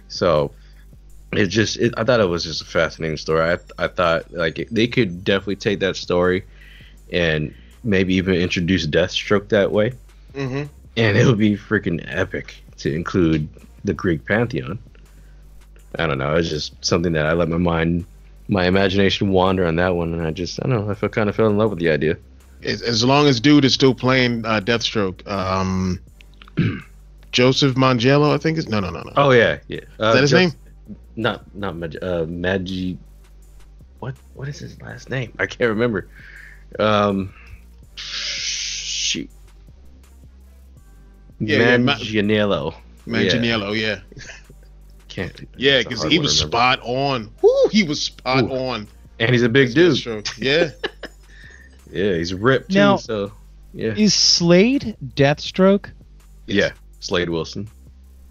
[0.09, 0.55] So
[1.33, 3.41] it just it, I thought it was just a fascinating story.
[3.41, 6.45] I I thought like they could definitely take that story
[7.11, 9.93] and maybe even introduce Deathstroke that way,
[10.33, 10.63] Mm-hmm.
[10.97, 13.49] and it would be freaking epic to include
[13.83, 14.79] the Greek pantheon.
[15.99, 16.35] I don't know.
[16.35, 18.05] It's just something that I let my mind,
[18.53, 20.91] my imagination wander on that one, and I just I don't know.
[20.91, 22.17] I feel kind of fell in love with the idea.
[22.63, 25.99] As, as long as dude is still playing uh, Deathstroke, um,
[27.33, 29.11] Joseph Mangello, I think is no, no, no, no.
[29.17, 29.79] Oh yeah, yeah.
[29.99, 30.59] Uh, is that his just- name?
[31.15, 31.99] Not not Magi.
[31.99, 32.95] Uh, Magi.
[33.99, 35.33] What what is his last name?
[35.39, 36.07] I can't remember.
[36.79, 37.33] Um.
[37.95, 39.29] Shoot.
[41.39, 42.73] Yeah, yeah, Ma- Manganiello.
[43.07, 43.99] Manganiello, yeah,
[45.09, 45.47] Can't.
[45.57, 46.57] yeah, because he was remember.
[46.57, 47.31] spot on.
[47.41, 48.51] Woo, he was spot Ooh.
[48.51, 48.88] on.
[49.20, 49.93] And he's a big dude.
[49.95, 50.38] Deathstroke.
[50.38, 50.72] Yeah,
[51.91, 52.80] Yeah, he's ripped too.
[52.80, 53.32] Now- so
[53.74, 55.89] yeah, Is Slade Deathstroke?
[56.47, 56.72] yeah.
[56.99, 57.68] Slade Wilson.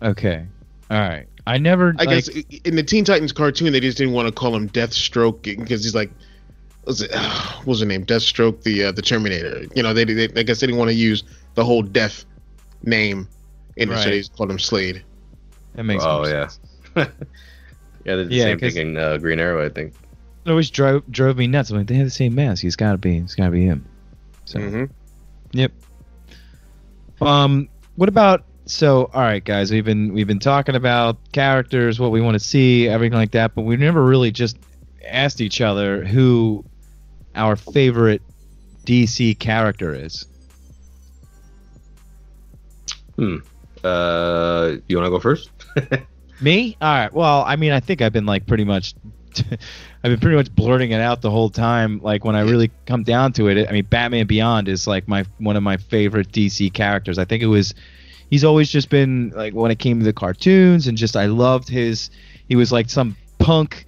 [0.00, 0.46] Okay.
[0.90, 1.26] All right.
[1.46, 1.94] I never.
[1.98, 4.68] I like, guess in the Teen Titans cartoon they just didn't want to call him
[4.70, 6.10] Deathstroke because he's like,
[6.84, 7.10] what was it?
[7.12, 8.06] what was the name?
[8.06, 9.64] Deathstroke, the uh, the Terminator.
[9.74, 11.24] You know, they, they I guess they didn't want to use
[11.54, 12.24] the whole Death
[12.82, 13.28] name
[13.76, 15.02] in it, so they just called him Slade.
[15.74, 16.04] that makes.
[16.04, 16.48] oh more yeah.
[18.04, 19.94] yeah, they did the Yeah, same thing in uh, Green Arrow, I think.
[20.44, 21.70] It always drove drove me nuts.
[21.70, 22.62] I'm like, they have the same mask.
[22.62, 23.20] He's got to be.
[23.20, 23.86] He's got to be him.
[24.44, 24.58] So.
[24.60, 24.84] hmm
[25.52, 25.72] Yep.
[27.20, 27.68] Um.
[27.96, 28.44] What about?
[28.64, 29.70] So, all right, guys.
[29.70, 33.54] We've been we've been talking about characters, what we want to see, everything like that,
[33.54, 34.56] but we never really just
[35.06, 36.64] asked each other who
[37.34, 38.22] our favorite
[38.84, 40.26] DC character is.
[43.16, 43.36] Hmm.
[43.84, 45.50] Uh, you want to go first?
[46.42, 46.76] Me?
[46.80, 47.12] All right.
[47.12, 48.94] Well, I mean, I think I've been like pretty much,
[49.36, 52.00] I've been pretty much blurting it out the whole time.
[52.02, 55.24] Like when I really come down to it, I mean, Batman Beyond is like my
[55.38, 57.18] one of my favorite DC characters.
[57.18, 57.74] I think it was,
[58.30, 61.68] he's always just been like when it came to the cartoons and just I loved
[61.68, 62.10] his.
[62.48, 63.86] He was like some punk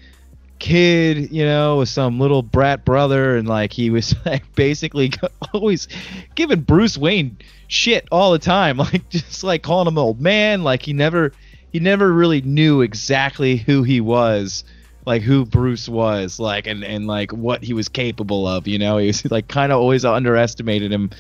[0.59, 5.13] kid, you know, with some little brat brother, and like he was like basically
[5.53, 5.89] always
[6.35, 7.37] giving Bruce Wayne
[7.69, 10.63] shit all the time, like just like calling him old man.
[10.63, 11.33] Like he never
[11.75, 14.63] he never really knew exactly who he was,
[15.07, 18.69] like who Bruce was, like and and like what he was capable of.
[18.69, 21.11] You know, he was like kind of always underestimated him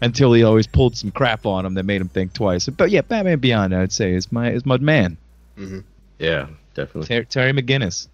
[0.00, 2.70] until he always pulled some crap on him that made him think twice.
[2.70, 5.18] But yeah, Batman Beyond, I'd say is my is my man,
[5.58, 5.80] mm-hmm.
[6.18, 7.06] Yeah, definitely.
[7.06, 8.08] Ter- Terry McGinnis.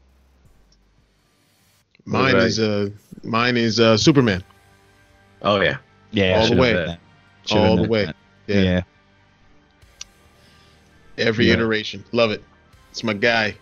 [2.07, 2.91] Mine is uh
[3.23, 4.43] mine is uh Superman.
[5.43, 5.77] Oh yeah.
[6.11, 6.73] Yeah, All the way.
[6.73, 6.99] that.
[7.53, 8.07] All the way.
[8.07, 8.17] that.
[8.49, 8.63] Yeah.
[8.63, 8.83] yeah.
[11.19, 11.55] Every Yeah.
[11.55, 12.05] iteration.
[12.13, 12.43] Love it.
[12.91, 13.57] It's my guy.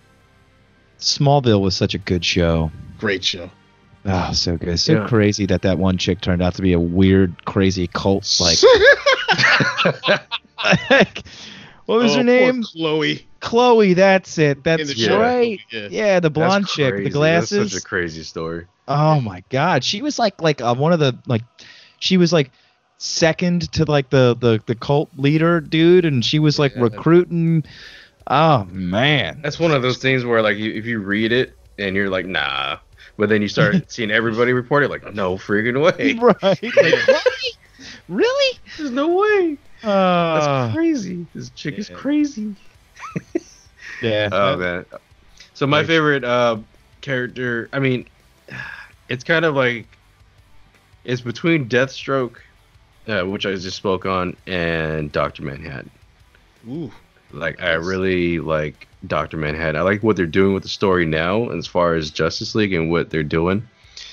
[0.99, 2.71] Smallville was such a good show.
[2.99, 3.51] Great show.
[4.05, 4.79] Oh, so good.
[4.81, 5.07] So Yeah.
[5.09, 8.29] crazy that that one chick turned out to be a weird, crazy cult.
[8.41, 8.59] Like,
[10.91, 11.23] like
[11.87, 12.63] what was Oh, her poor name?
[12.63, 13.27] Chloe.
[13.41, 13.95] Chloe.
[13.95, 14.63] That's it.
[14.65, 15.59] That's the right.
[15.71, 15.89] Yeah.
[15.91, 17.05] Yeah, the blonde That's chick, crazy.
[17.05, 17.59] the glasses.
[17.59, 18.67] That's such a crazy story.
[18.89, 21.43] oh my god, she was like like uh, one of the like,
[21.99, 22.51] she was like
[23.03, 26.83] second to like the the the cult leader dude, and she was like Yeah.
[26.83, 27.65] recruiting.
[28.29, 29.41] Oh man.
[29.43, 32.27] That's one of those things where like you, if you read it and you're like
[32.27, 32.79] nah,
[33.17, 36.15] but then you start seeing everybody report it like no freaking way.
[36.21, 36.63] Right.
[36.63, 36.63] Like,
[37.09, 37.53] really?
[38.09, 38.59] Really?
[38.79, 39.59] There's no way.
[39.83, 41.27] That's Uh, crazy.
[41.35, 42.55] This chick is crazy.
[44.01, 44.29] yeah.
[44.31, 44.85] Oh man.
[45.55, 46.59] So my Like- favorite uh
[47.01, 48.07] character, I mean,
[49.09, 49.87] it's kind of like
[51.05, 52.37] it's between Deathstroke,
[53.09, 55.91] uh, which I just spoke on, and Doctor Manhattan.
[56.69, 56.91] Ooh.
[57.33, 59.77] Like I really like Doctor Manhattan.
[59.77, 62.91] I like what they're doing with the story now, as far as Justice League and
[62.91, 63.67] what they're doing.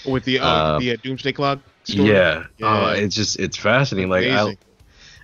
[0.06, 2.10] With the uh, Uh, the uh, Doomsday Clock story.
[2.10, 2.68] Yeah, Yeah.
[2.68, 4.10] Uh, it's just it's fascinating.
[4.10, 4.58] Like I,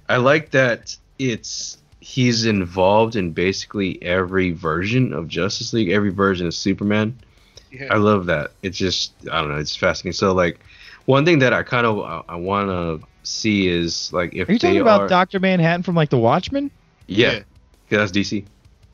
[0.09, 6.45] I like that it's he's involved in basically every version of Justice League, every version
[6.45, 7.17] of Superman.
[7.71, 7.87] Yeah.
[7.91, 8.51] I love that.
[8.61, 9.57] It's just I don't know.
[9.57, 10.13] It's fascinating.
[10.13, 10.59] So like,
[11.05, 14.53] one thing that I kind of I, I want to see is like if Are
[14.53, 16.71] you they talking about are, Doctor Manhattan from like The Watchmen?
[17.07, 17.31] yeah,
[17.89, 17.97] yeah.
[17.97, 18.45] that's DC.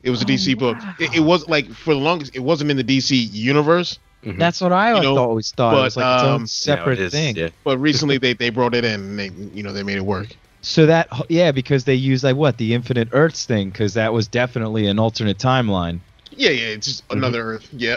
[0.02, 0.78] It was a Oh, DC book.
[0.98, 4.38] It, it was like for the longest, it wasn't in the DC universe, Mhm.
[4.38, 5.72] That's what I You know, always thought.
[5.72, 7.36] it but, was like its um, separate Now it is, thing.
[7.36, 7.48] Yeah.
[7.64, 10.28] but recently they, they brought it in and they you know they made it work.
[10.60, 14.28] So that yeah, because they used like what the Infinite Earths thing, because that was
[14.28, 15.98] definitely an alternate timeline.
[16.30, 17.68] Yeah, yeah, it's just another Earth.
[17.72, 17.96] Yeah,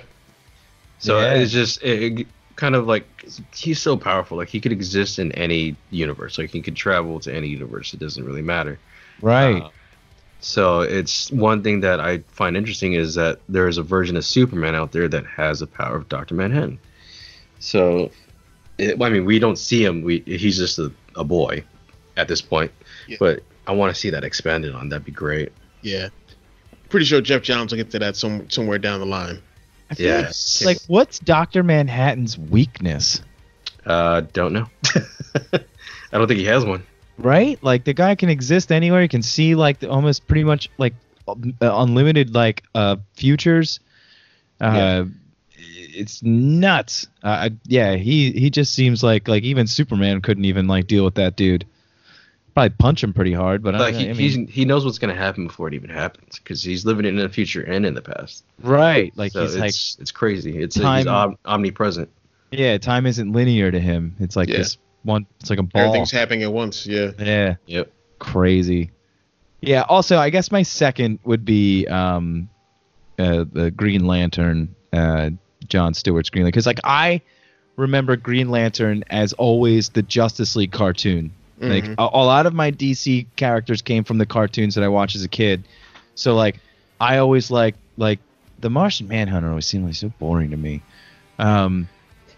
[0.98, 1.34] So Yeah.
[1.36, 3.06] it's just it, it kind of like
[3.54, 4.38] he's so powerful.
[4.38, 6.38] Like he could exist in any universe.
[6.38, 7.94] Like he could travel to any universe.
[7.94, 8.80] It doesn't really matter.
[9.22, 9.62] Right.
[9.62, 9.70] Uh,
[10.40, 14.26] so it's one thing that I find interesting is that there is a version of
[14.26, 16.78] Superman out there that has the power of Doctor Manhattan.
[17.60, 18.12] So,
[18.78, 20.04] it, I mean, we don't see him.
[20.04, 21.64] We he's just a, a boy
[22.16, 22.72] at this point.
[23.08, 23.18] Yeah.
[23.20, 24.90] But I want to see that expanded on.
[24.90, 25.52] That'd be great.
[25.82, 26.10] yeah.
[26.90, 29.42] Pretty sure Geoff Johns will get to that some somewhere down the line.
[29.90, 30.22] I feel yeah.
[30.22, 33.22] like, like what's Doctor Manhattan's weakness?
[33.86, 34.68] Uh, don't know.
[35.54, 36.84] I don't think he has one.
[37.18, 37.62] Right?
[37.64, 39.02] Like the guy can exist anywhere.
[39.02, 40.94] He can see like the, almost pretty much like
[41.28, 43.80] uh, unlimited like uh futures.
[44.60, 45.06] Uh,
[45.58, 47.08] it's nuts.
[47.24, 51.16] Uh, yeah, he he just seems like like even Superman couldn't even like deal with
[51.16, 51.66] that dude.
[52.56, 54.98] Probably punch him pretty hard, but Like I, he I mean, he's, he knows what's
[54.98, 58.02] gonna happen before it even happens because he's living in the future and in the
[58.02, 58.44] past.
[58.62, 59.12] right.
[59.18, 60.58] Like So he's like it's it's crazy.
[60.64, 62.10] It's time- he's om- omnipresent.
[62.52, 64.16] Yeah, time isn't linear to him.
[64.20, 64.58] It's like Yeah.
[64.60, 65.26] this one.
[65.42, 65.82] It's like a ball.
[65.82, 66.88] Everything's happening at once.
[66.88, 67.12] Yeah.
[67.20, 67.92] yeah, Yep.
[68.20, 68.92] crazy.
[69.62, 69.82] Yeah.
[69.90, 72.48] Also, I guess my second would be um,
[73.20, 75.32] uh, the Green Lantern, uh,
[75.68, 77.22] John Stewart's Green Lantern, because like I
[77.76, 81.32] remember Green Lantern as always the Justice League cartoon.
[81.60, 81.96] Like Mhm.
[81.98, 85.24] a, a lot of my DC characters came from the cartoons that I watched as
[85.24, 85.64] a kid.
[86.16, 86.60] So like
[87.00, 88.20] I always like like
[88.60, 90.82] the Martian Manhunter always seemed like so boring to me.
[91.40, 91.88] Um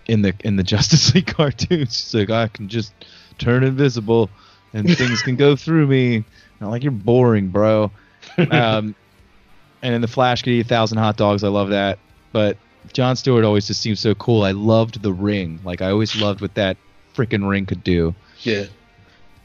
[0.07, 1.89] in the in the Justice League cartoons.
[1.89, 2.93] It's like I can just
[3.39, 4.29] turn invisible
[4.73, 6.23] and things can go through me.
[6.61, 7.91] I'm like you're boring, bro.
[8.37, 8.95] Um
[9.81, 11.43] and in the Flash could eat a thousand hot dogs.
[11.43, 11.97] I love that.
[12.33, 12.57] But
[12.93, 14.43] John Stewart always just seemed so cool.
[14.43, 15.59] I loved the ring.
[15.63, 16.77] Like I always loved what that
[17.15, 18.13] freaking ring could do.
[18.41, 18.65] Yeah.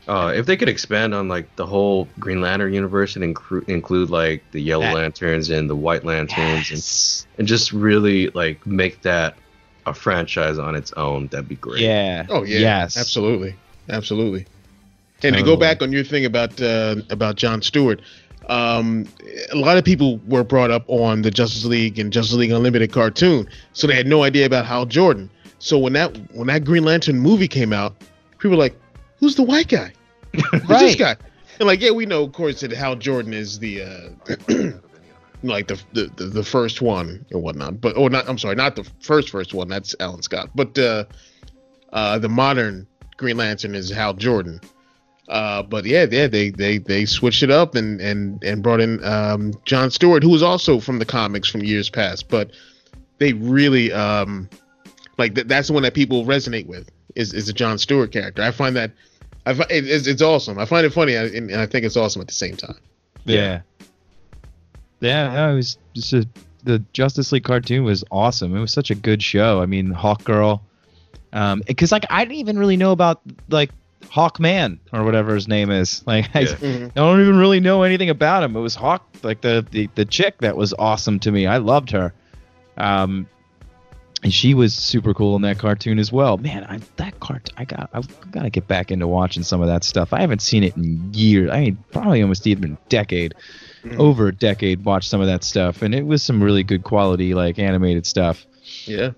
[0.09, 4.11] Uh, if they could expand on like the whole Green Lantern universe and include include
[4.11, 7.27] like the Yellow That- Lanterns and the White Lanterns Yes.
[7.31, 9.37] and, and just really like make that
[9.87, 11.81] a franchise on its own, that'd be great.
[11.83, 12.27] Yeah.
[12.29, 12.59] Oh yeah.
[12.59, 12.97] Yes.
[12.97, 13.55] Absolutely.
[13.89, 14.47] Absolutely.
[15.25, 18.01] And to go back on your thing about uh, about John Stewart,
[18.49, 19.07] um,
[19.53, 22.91] a lot of people were brought up on the Justice League and Justice League Unlimited
[22.91, 25.31] cartoon, so they had no idea about Hal Jordan.
[25.61, 27.95] So when that when that Green Lantern movie came out,
[28.39, 28.75] people were like,
[29.23, 29.93] "Who's the white guy?
[30.51, 31.17] Who's this guy?"
[31.61, 34.09] And like, yeah, we know, of course, that Hal Jordan is the uh,
[35.45, 37.81] like the, the the the first one and whatnot.
[37.81, 39.69] But or not, I'm sorry, not the first first one.
[39.69, 40.51] That's Alan Scott.
[40.57, 41.05] But uh,
[41.93, 44.61] uh, the modern Green Lantern is Hal Jordan.
[45.29, 49.03] Uh, but yeah, yeah, they they they switched it up and and and brought in
[49.05, 52.29] um, John Stewart, who was also from the comics from years past.
[52.29, 52.51] But
[53.19, 54.51] they really um,
[55.17, 58.43] like th- that's the one that people resonate with is is the John Stewart character.
[58.43, 58.91] I find that
[59.47, 60.59] I fi- it, it's, it's awesome.
[60.59, 62.77] I find it funny, and and I think it's awesome at the same time.
[63.25, 63.63] Yeah.
[65.01, 66.29] Yeah, no, it was just a,
[66.63, 68.55] the Justice League cartoon was awesome.
[68.57, 69.61] It was such a good show.
[69.61, 70.63] I mean, Hawk Girl,
[71.33, 73.71] um, because like I didn't even really know about like
[74.05, 76.03] Hawkman or whatever his name is.
[76.07, 76.47] Like I, Yeah.
[76.55, 76.85] Mhm.
[76.91, 78.55] I don't even really know anything about him.
[78.55, 81.47] It was Hawk, like the the the chick that was awesome to me.
[81.49, 82.13] I loved her.
[82.77, 83.27] Um,
[84.23, 86.39] and she was super cool in that cartoon as well.
[86.39, 88.01] Man, I that cart I got I
[88.31, 90.13] got to get back into watching some of that stuff.
[90.13, 91.51] I haven't seen it in years.
[91.51, 93.35] I mean, probably almost even a decade,
[93.85, 93.99] Mhm.
[93.99, 94.85] over a decade.
[94.85, 98.47] Watched some of that stuff, and it was some really good quality like animated stuff.
[98.87, 99.11] Yeah,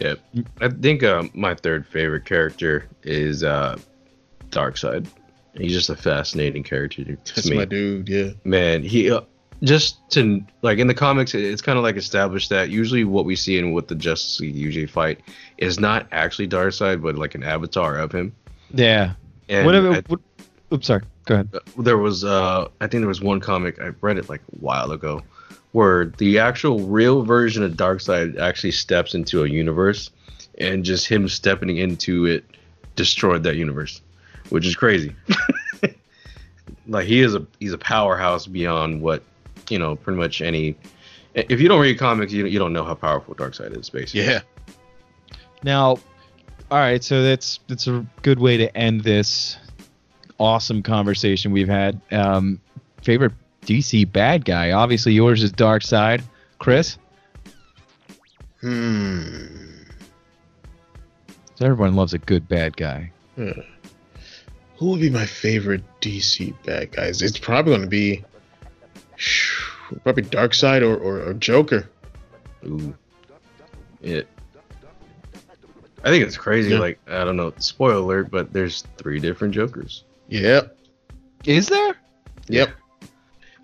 [0.00, 0.14] Yeah,
[0.60, 3.76] I think uh, my third favorite character is uh,
[4.50, 5.06] Darkseid.
[5.54, 7.56] He's just a fascinating character to that's me.
[7.56, 8.08] my dude.
[8.08, 9.20] Yeah, Man, he uh,
[9.62, 13.36] just to like in the comics, it's kind of like established that usually what we
[13.36, 15.20] see and what the Justice League usually fight
[15.58, 18.34] is not actually Darkseid, but like an avatar of him.
[18.72, 19.14] Yeah.
[19.48, 19.92] And Whatever.
[19.92, 20.20] I- what,
[20.72, 21.02] oops, sorry.
[21.24, 21.48] Go ahead.
[21.78, 24.92] there was uh I think there was one comic I read it like a while
[24.92, 25.22] ago
[25.72, 30.10] where the actual real version of Darkseid actually steps into a universe
[30.58, 32.44] and just him stepping into it
[32.94, 34.00] destroyed that universe,
[34.48, 35.14] which is crazy.
[36.88, 39.22] like he is a he's a powerhouse beyond what
[39.70, 40.76] you know pretty much any
[41.34, 44.24] if you don't read comics you, you don't know how powerful Darkseid is basically.
[44.24, 44.40] yeah.
[45.62, 45.98] Now,
[46.70, 49.56] all right, so that's that's a good way to end this
[50.38, 52.00] awesome conversation we've had.
[52.10, 52.60] Um,
[53.02, 54.72] favorite DC bad guy?
[54.72, 56.22] Obviously, yours is Darkseid.
[56.58, 56.96] Chris,
[58.60, 59.46] Hmm.
[61.54, 63.10] so everyone loves a good bad guy.
[63.36, 63.52] Huh.
[64.78, 67.22] Who would be my favorite DC bad guys?
[67.22, 68.24] It's probably going to be
[70.02, 71.88] probably Darkseid or, or, or Joker.
[72.64, 72.94] Ooh.
[74.02, 74.28] It.
[76.04, 76.70] I think it's crazy.
[76.70, 76.78] Yeah.
[76.80, 77.52] Like I don't know.
[77.58, 80.04] Spoiler alert, but there's three different Jokers.
[80.28, 80.76] Yep.
[81.44, 81.96] Is there?
[82.48, 82.70] Yep.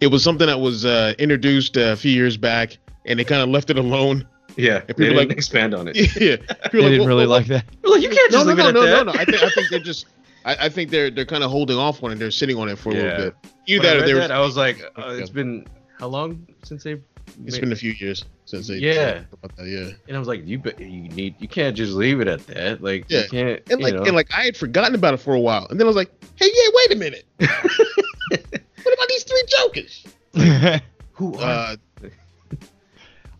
[0.00, 3.42] It was something that was uh, introduced uh, a few years back, and they kind
[3.42, 4.26] of left it alone.
[4.56, 5.96] Yeah, and people they didn't like- expand on it.
[6.20, 6.36] yeah.
[6.72, 7.64] They didn't really like that.
[7.84, 9.06] like you can't No, just no, leave no, it at no, that.
[9.06, 9.18] no, no.
[9.18, 10.06] I think I think they're just.
[10.44, 12.16] I, I think they're they're kind of holding off on it.
[12.18, 13.02] They're sitting on it for a Yeah.
[13.02, 13.34] little bit.
[13.66, 15.66] Either When I that or read they were, that, I was like, uh, it's been
[16.02, 17.00] how long since they?
[17.46, 19.20] It's been a few years since they Yeah.
[19.20, 19.68] talked about that.
[19.68, 19.90] Yeah.
[20.08, 22.82] and I was like, you be- you need you can't just leave it at that.
[22.82, 23.22] Like Yeah.
[23.22, 23.62] you can't.
[23.70, 24.02] And you like know.
[24.02, 26.10] and like I had forgotten about it for a while, and then I was like,
[26.34, 27.24] hey, yeah, wait a minute.
[27.38, 30.04] what about these three jokers?
[31.12, 31.76] who are Uh,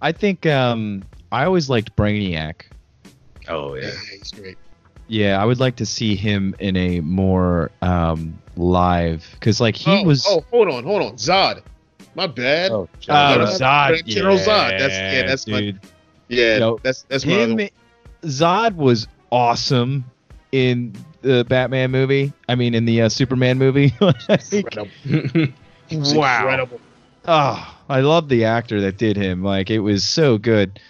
[0.01, 1.03] I think um,
[1.33, 2.63] I always liked Brainiac.
[3.49, 3.91] Oh yeah, yeah.
[4.19, 4.57] he's great.
[5.09, 9.91] Yeah, I would like to see him in a more um, live because like he
[9.91, 10.25] oh, was.
[10.29, 11.63] Oh, hold on, hold on, Zod.
[12.15, 12.71] My bad.
[12.71, 13.59] Oh, Oh, Zod.
[13.59, 14.71] Zod, General yeah, Zod.
[14.79, 15.81] That's- yeah, that's my- dude.
[16.29, 17.69] yeah, Yo, that's that's my other him.
[18.23, 20.05] Zod was awesome
[20.53, 22.33] in the Batman movie.
[22.49, 23.95] I mean, in the uh, Superman movie.
[24.53, 24.89] Incredible.
[25.91, 26.39] Wow.
[26.41, 26.81] incredible.
[27.27, 29.43] oh, I love the actor that did him.
[29.43, 30.81] Like, it was so good.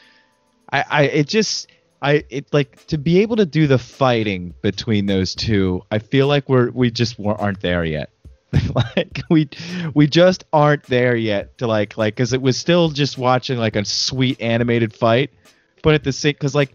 [0.72, 1.66] I, I, it just,
[2.00, 5.82] I, it like to be able to do the fighting between those two.
[5.90, 8.10] I feel like we're we just wa- aren't there yet.
[8.74, 9.48] like we
[9.94, 13.76] we just aren't there yet to like like because it was still just watching like
[13.76, 15.30] a sweet animated fight,
[15.82, 16.74] but at the same because like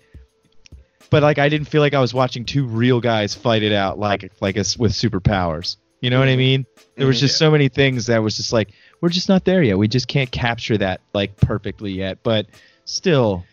[1.09, 3.99] but like I didn't feel like I was watching two real guys fight it out
[3.99, 5.77] like like us with superpowers.
[6.01, 6.65] You know what I mean?
[6.95, 7.21] There was Mhm.
[7.21, 8.69] just so many things that was just like
[9.01, 9.77] we're just not there yet.
[9.77, 12.19] We just can't capture that like perfectly yet.
[12.23, 12.47] But
[12.85, 13.45] still,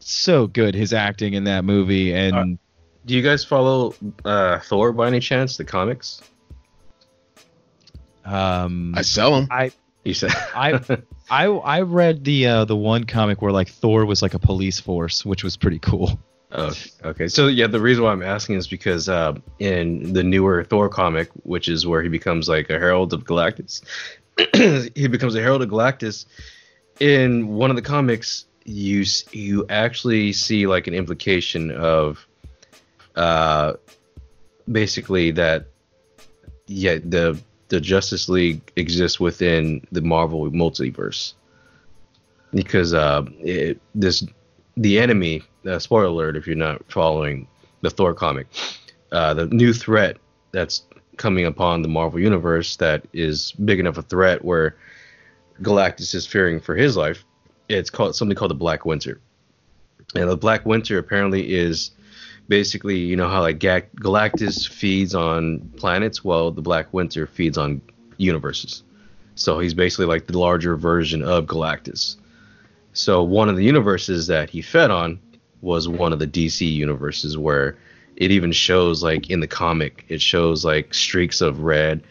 [0.00, 2.58] so good his acting in that movie and
[3.06, 5.56] Do you guys follow uh, Thor by any chance?
[5.56, 6.20] The comics?
[8.28, 9.48] Um I sell them.
[9.50, 9.72] I
[10.04, 10.32] You said.
[10.54, 10.80] I
[11.30, 14.80] I I read the uh, the one comic where like Thor was like a police
[14.80, 16.18] force, which was pretty cool.
[16.50, 16.72] Oh,
[17.04, 17.28] okay.
[17.28, 21.28] So yeah, the reason why I'm asking is because uh, in the newer Thor comic,
[21.42, 23.82] which is where he becomes like a herald of Galactus,
[24.96, 26.24] he becomes a herald of Galactus.
[27.00, 32.26] In one of the comics, you you actually see like an implication of,
[33.14, 33.74] uh,
[34.70, 35.66] basically that,
[36.66, 37.38] yeah, the
[37.68, 41.34] the Justice League exists within the Marvel multiverse
[42.52, 44.26] because uh, it, this
[44.76, 45.42] the enemy.
[45.66, 47.46] Uh, spoiler alert if you're not following
[47.82, 48.46] the Thor comic.
[49.12, 50.16] Uh, the new threat
[50.52, 50.84] that's
[51.16, 54.76] coming upon the Marvel universe that is big enough a threat where
[55.60, 57.24] Galactus is fearing for his life.
[57.68, 59.20] It's called something called the Black Winter,
[60.14, 61.90] and the Black Winter apparently is
[62.48, 67.58] basically, you know how like Ga- Galactus feeds on planets, well, the Black Winter feeds
[67.58, 67.80] on
[68.16, 68.82] universes.
[69.34, 72.16] So he's basically like the larger version of Galactus.
[72.92, 75.20] So one of the universes that he fed on
[75.60, 77.76] was one of the DC universes where
[78.16, 82.02] it even shows like in the comic, it shows like streaks of red,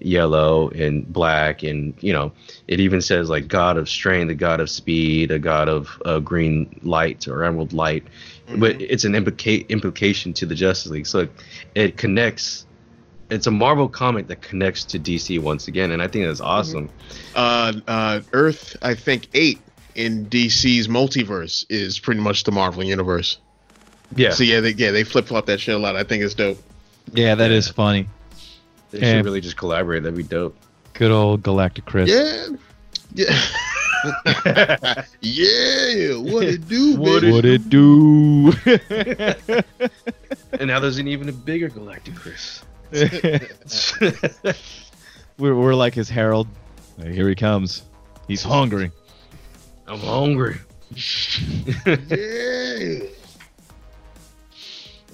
[0.00, 2.32] yellow, and black, and you know,
[2.68, 6.18] it even says like God of Strength, the God of Speed, a God of uh,
[6.18, 8.04] Green Light or Emerald Light,
[8.56, 11.06] but it's an implica- implication to the Justice League.
[11.06, 11.30] So it,
[11.74, 12.66] it connects.
[13.30, 16.90] It's a Marvel comic that connects to DC once again, and I think that's awesome.
[17.34, 19.58] Uh, uh, Earth, I think eight
[19.94, 23.38] in DC's multiverse is pretty much the Marvel universe.
[24.16, 25.96] Yeah, So yeah, they, yeah, they flip flop that shit a lot.
[25.96, 26.58] I think it's dope.
[27.12, 28.08] Yeah, that is funny.
[28.90, 29.14] they yeah.
[29.14, 30.02] should really just collaborate.
[30.02, 30.56] That'd be dope.
[30.92, 32.10] Good old Galactic Chris.
[32.10, 32.56] Yeah,
[33.14, 33.40] yeah,
[35.20, 36.16] yeah.
[36.16, 37.32] What it do, What baby?
[37.32, 38.52] What it do?
[40.60, 42.62] And now there's an even bigger Galactic Chris.
[45.36, 46.46] we're, we're like his herald.
[47.02, 47.82] Here he comes.
[48.28, 48.92] He's hungry.
[49.88, 50.58] I'm hungry.
[50.94, 51.86] Yeah.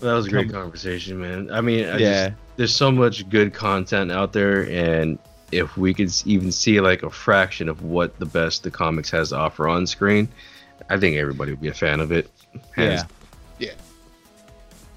[0.01, 1.51] That was a great conversation, man.
[1.51, 2.29] I mean, I Yeah.
[2.29, 5.19] just, there's so much good content out there, and
[5.53, 9.31] if we could even see like a fraction of what the best the comics has
[9.31, 10.29] to offer on screen,
[10.89, 12.31] I think everybody would be a fan of it.
[12.75, 13.03] Hands-
[13.59, 13.73] Yeah.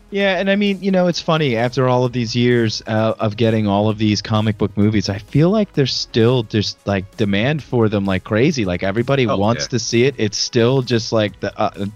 [0.09, 3.35] Yeah, and I mean, you know, it's funny after all of these years uh, of
[3.35, 7.63] getting all of these comic book movies, I feel like there's still just like demand
[7.63, 8.63] for them like crazy.
[8.63, 9.69] Like everybody Oh, wants yeah.
[9.69, 10.13] to see it.
[10.19, 11.87] It's still just like the uh,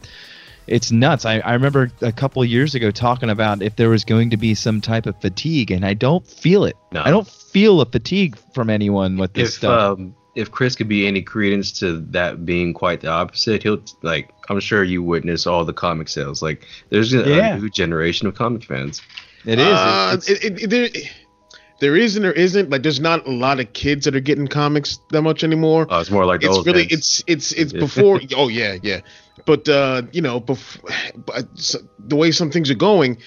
[0.65, 1.25] it's nuts.
[1.25, 4.55] I, I remember a couple years ago talking about if there was going to be
[4.55, 6.75] some type of fatigue, and I don't feel it.
[6.91, 7.03] No.
[7.05, 9.99] I don't feel a fatigue from anyone with this If stuff.
[9.99, 14.29] um, if Chris could be any credence to that being quite the opposite, he'll like.
[14.49, 16.41] I'm sure you witness all the comic sales.
[16.41, 17.55] Like, there's a, Yeah.
[17.55, 19.01] a new generation of comic fans.
[19.45, 19.65] It is.
[19.67, 20.89] Uh, it, it, it, there,
[21.81, 22.69] there is and there isn't.
[22.69, 25.91] Like, there's not a lot of kids that are getting comics that much anymore.
[25.91, 26.93] Uh, it's more like the it's old really fans.
[26.93, 29.01] it's it's it's before oh yeah yeah
[29.45, 30.79] but uh you know bef-
[31.25, 33.17] but s- the way some things are going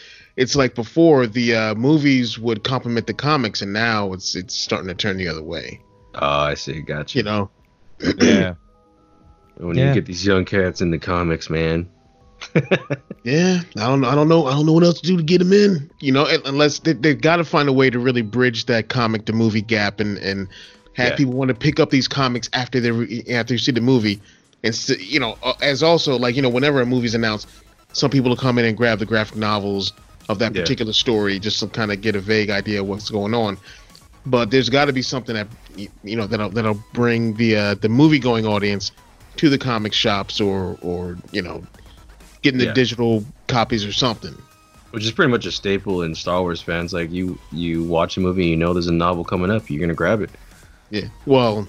[0.40, 4.88] it's like before the uh movies would complement the comics and now it's it's starting
[4.88, 5.80] to turn the other way
[6.14, 6.80] Oh, I see.
[6.80, 7.18] Gotcha.
[7.18, 7.50] you know
[8.18, 8.54] yeah.
[9.58, 9.88] when Yeah.
[9.88, 11.88] you get these young cats in the comics, man.
[13.22, 15.38] yeah i don't i don't know i don't know what else to do to get
[15.40, 18.64] them in you know unless they, they've got to find a way to really bridge
[18.64, 20.48] that comic to movie gap and and
[20.94, 21.16] have Yeah.
[21.16, 24.20] people want to pick up these comics after they re- after you see the movie
[24.64, 27.46] and s- you know uh, as also like you know whenever a movie's announced
[27.92, 29.92] some people will come in and grab the graphic novels
[30.30, 30.62] of that Yeah.
[30.62, 33.58] particular story just to kind of get a vague idea of what's going on
[34.26, 35.48] but there's got to be something that
[36.04, 38.92] you know that'll that'll bring the uh, the movie going audience
[39.36, 41.62] to the comic shops or or you know
[42.42, 42.72] getting the Yeah.
[42.74, 44.34] digital copies or something
[44.92, 46.92] which is pretty much a staple in Star Wars fans.
[46.92, 49.80] Like you, you watch a movie, and you know there's a novel coming up, you're
[49.80, 50.30] gonna grab it.
[50.90, 51.66] yeah well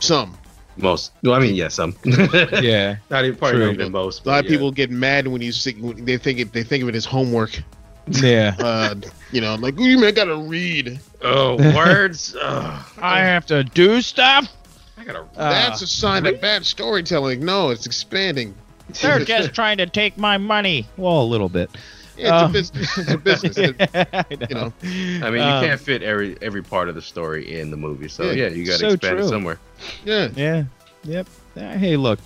[0.00, 0.36] some
[0.76, 1.94] Most, well, I mean, yeah, some.
[2.04, 2.96] Yeah.
[3.10, 3.66] not even probably True.
[3.66, 4.24] not even most.
[4.24, 4.50] a lot of yeah.
[4.50, 7.04] people get mad when you see when they think it they think of it as
[7.04, 7.62] homework
[8.08, 8.56] Yeah.
[8.58, 8.94] uh
[9.32, 12.34] you know like you mean I gotta read Oh, words.
[12.40, 14.48] Ugh, I have to do stuff.
[14.96, 15.20] I gotta.
[15.20, 18.54] Uh, that's a sign of bad storytelling no it's expanding
[19.00, 20.86] They're just trying to take my money.
[20.96, 21.70] Well, a little bit.
[22.16, 23.58] Yeah, it's Um, a business it's a business
[24.12, 27.58] I you know I mean, you Um, can't fit every every part of the story
[27.60, 28.32] in the movie, so Yeah.
[28.44, 29.26] yeah, you gotta So expand true.
[29.26, 29.58] it somewhere.
[30.04, 30.64] yeah Yeah.
[31.04, 31.26] Yep.
[31.56, 32.18] Uh, Hey, look.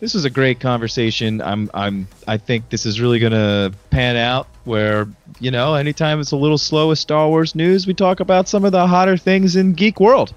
[0.00, 1.40] This is a great conversation.
[1.42, 5.08] I'm I'm I think this is really going to pan out where,
[5.40, 8.64] you know, anytime it's a little slow with Star Wars news, we talk about some
[8.64, 10.32] of the hotter things in geek world.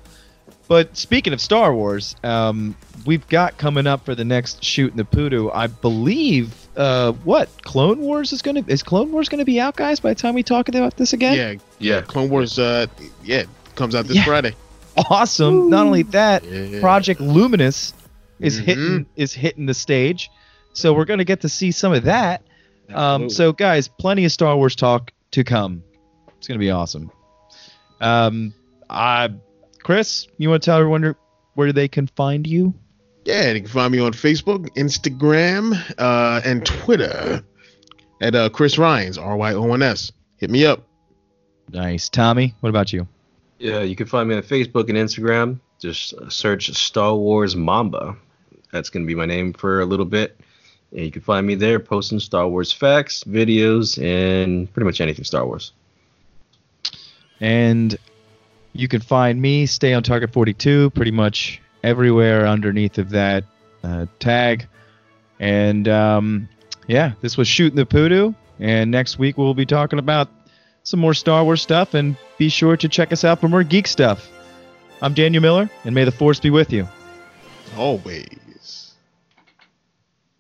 [0.68, 2.76] But speaking of Star Wars, um,
[3.06, 5.52] we've got coming up for the next Shooting the Poodoo.
[5.54, 9.60] I believe uh, what Clone Wars is going to is Clone Wars going to be
[9.60, 10.00] out, guys?
[10.00, 12.88] By the time we talk about this again, yeah Yeah, Clone Wars uh
[13.24, 13.44] yeah
[13.76, 14.26] comes out this Yeah.
[14.26, 14.56] Friday
[15.10, 15.70] awesome.
[15.70, 16.80] Not only that, yeah.
[16.82, 17.94] Project Luminous
[18.40, 18.64] is Mhm.
[18.64, 20.30] hitting is hitting the stage,
[20.74, 22.44] so we're gonna get to see some of that.
[22.94, 25.84] Um, so guys, plenty of Star Wars talk to come.
[26.38, 27.10] It's gonna be awesome.
[28.02, 28.54] Um,
[28.90, 29.30] I,
[29.84, 31.18] Chris, you want to tell everyone where-
[31.54, 32.74] where they can find you?
[33.26, 37.44] Yeah, you can find me on Facebook, Instagram, uh, and Twitter
[38.20, 40.12] at uh, Chris Ryons, R Y O N S.
[40.38, 40.88] Hit me up.
[41.70, 42.56] Nice, Tommy.
[42.62, 43.08] What about you?
[43.60, 43.82] yeah.
[43.82, 45.60] You can find me on Facebook and Instagram.
[45.80, 48.16] Just search Star Wars Mamba.
[48.72, 50.40] That's gonna be my name for a little bit.
[50.92, 55.24] And you can find me there posting Star Wars facts, videos, and pretty much anything
[55.24, 55.72] Star Wars.
[57.40, 57.98] And
[58.74, 63.44] you can find me, stay on Target 42, pretty much everywhere underneath of that
[63.84, 64.68] uh, tag.
[65.40, 66.50] And um,
[66.88, 68.34] yeah, this was Shooting the Poodoo.
[68.60, 70.30] And next week we'll be talking about
[70.84, 71.94] some more Star Wars stuff.
[71.94, 74.30] And be sure to check us out for more geek stuff.
[75.02, 76.88] I'm Daniel Miller, and may the Force be with you.
[77.76, 78.28] Always.